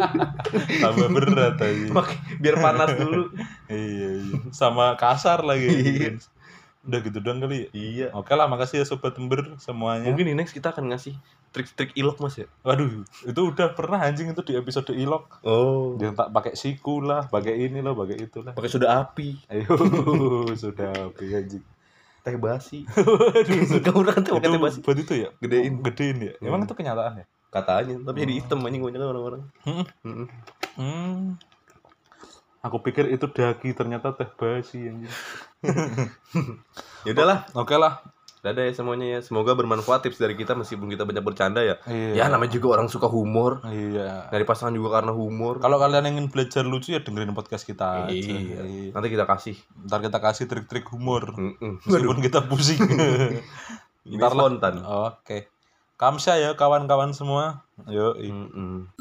tambah 0.82 1.08
berat 1.08 1.56
aja 1.56 1.86
Biar 2.36 2.56
panas 2.58 2.90
dulu. 2.92 3.30
iya, 3.68 4.08
iya 4.18 4.38
sama 4.50 4.98
kasar 4.98 5.40
lagi 5.40 5.70
Iya. 5.70 6.10
Udah 6.84 7.00
gitu 7.00 7.18
doang 7.18 7.38
kali 7.38 7.56
ya? 7.56 7.68
Iya. 7.72 8.06
oke 8.10 8.28
lah 8.30 8.44
makasih 8.44 8.80
ya 8.80 8.86
sobat 8.86 9.12
tember 9.12 9.56
semuanya 9.56 10.04
Mungkin 10.06 10.26
di 10.26 10.34
next 10.34 10.52
kita 10.52 10.68
akan 10.68 10.88
ngasih 10.88 11.16
trik-trik 11.50 11.94
ilok 11.94 12.18
mas 12.18 12.36
ya. 12.36 12.46
waduh 12.60 12.90
itu 13.22 13.40
udah 13.40 13.72
pernah 13.72 14.00
anjing 14.00 14.28
itu 14.28 14.42
di 14.42 14.54
episode 14.54 14.90
ilok 14.90 15.40
Oh. 15.40 15.94
yang 15.96 16.12
tak 16.12 16.28
pakai 16.28 16.52
siku 16.52 16.98
lah 16.98 17.24
pakai 17.26 17.56
ini 17.62 17.78
lah 17.78 17.92
pakai 17.92 18.16
itu 18.20 18.40
lah 18.40 18.52
Pakai 18.52 18.68
soda 18.68 19.00
api, 19.00 19.38
ayo 19.46 19.70
sudah 20.54 21.08
oke 21.08 21.24
anjing 21.24 21.64
teh 22.20 22.36
basi. 22.36 22.88
Kamu 23.84 23.98
udah 24.00 24.12
kan 24.12 24.22
teh 24.22 24.32
teh 24.34 24.56
basi. 24.58 24.80
buat 24.80 24.96
itu 24.96 25.14
ya 25.14 25.28
Gedein. 25.38 25.78
gedein 25.78 26.16
ya 26.18 26.32
emang 26.42 26.60
Hmm. 26.60 26.66
itu 26.66 26.74
kenyataan 26.74 27.14
ya 27.20 27.26
Katanya, 27.48 27.94
tapi 28.02 28.18
jadi 28.20 28.32
hitam 28.34 28.58
anjing 28.60 28.82
banyak 28.82 28.98
orang-orang. 28.98 29.46
Hmm. 29.62 29.86
Mm-mm. 30.02 30.26
Hmm. 30.74 31.38
Aku 32.64 32.80
pikir 32.80 33.12
itu 33.12 33.28
daki 33.28 33.76
ternyata 33.76 34.16
teh 34.16 34.24
basi 34.34 34.88
anjing. 34.88 35.12
Ya 37.04 37.12
udahlah, 37.12 37.44
Oke 37.52 37.76
lah. 37.76 38.00
dadah 38.40 38.64
ya 38.64 38.72
semuanya 38.72 39.06
ya. 39.08 39.20
Semoga 39.20 39.52
bermanfaat 39.52 40.04
tips 40.04 40.16
dari 40.16 40.32
kita 40.32 40.52
meskipun 40.52 40.88
kita 40.88 41.04
banyak 41.04 41.20
bercanda 41.20 41.60
ya. 41.60 41.76
Ya 41.84 42.24
Iya. 42.24 42.24
namanya 42.28 42.52
juga 42.52 42.76
orang 42.76 42.88
suka 42.88 43.04
humor. 43.04 43.60
Iya. 43.64 44.28
Dari 44.28 44.44
pasangan 44.44 44.72
juga 44.72 44.92
karena 44.94 45.12
humor. 45.12 45.60
Kalau 45.60 45.76
kalian 45.76 46.08
ingin 46.10 46.28
belajar 46.28 46.60
lucu 46.60 46.92
ya 46.92 47.00
dengerin 47.00 47.32
podcast 47.32 47.64
kita 47.64 48.04
aja. 48.04 48.12
Iya. 48.12 48.60
Iya. 48.64 48.90
Nanti 48.92 49.08
kita 49.08 49.24
kasih. 49.24 49.56
Ntar 49.84 50.00
kita 50.00 50.18
kasih 50.18 50.44
trik-trik 50.44 50.84
humor. 50.88 51.32
Mm-mm. 51.32 51.80
Meskipun 51.88 52.20
kita 52.20 52.44
pusing. 52.44 52.80
Ntar 54.08 54.32
spontan. 54.32 54.80
Oke. 54.84 55.48
Kamsya 55.96 56.36
ya 56.36 56.50
kawan-kawan 56.52 57.12
semua. 57.12 57.64
Yo. 57.88 58.12
Mm-mm. 58.12 58.92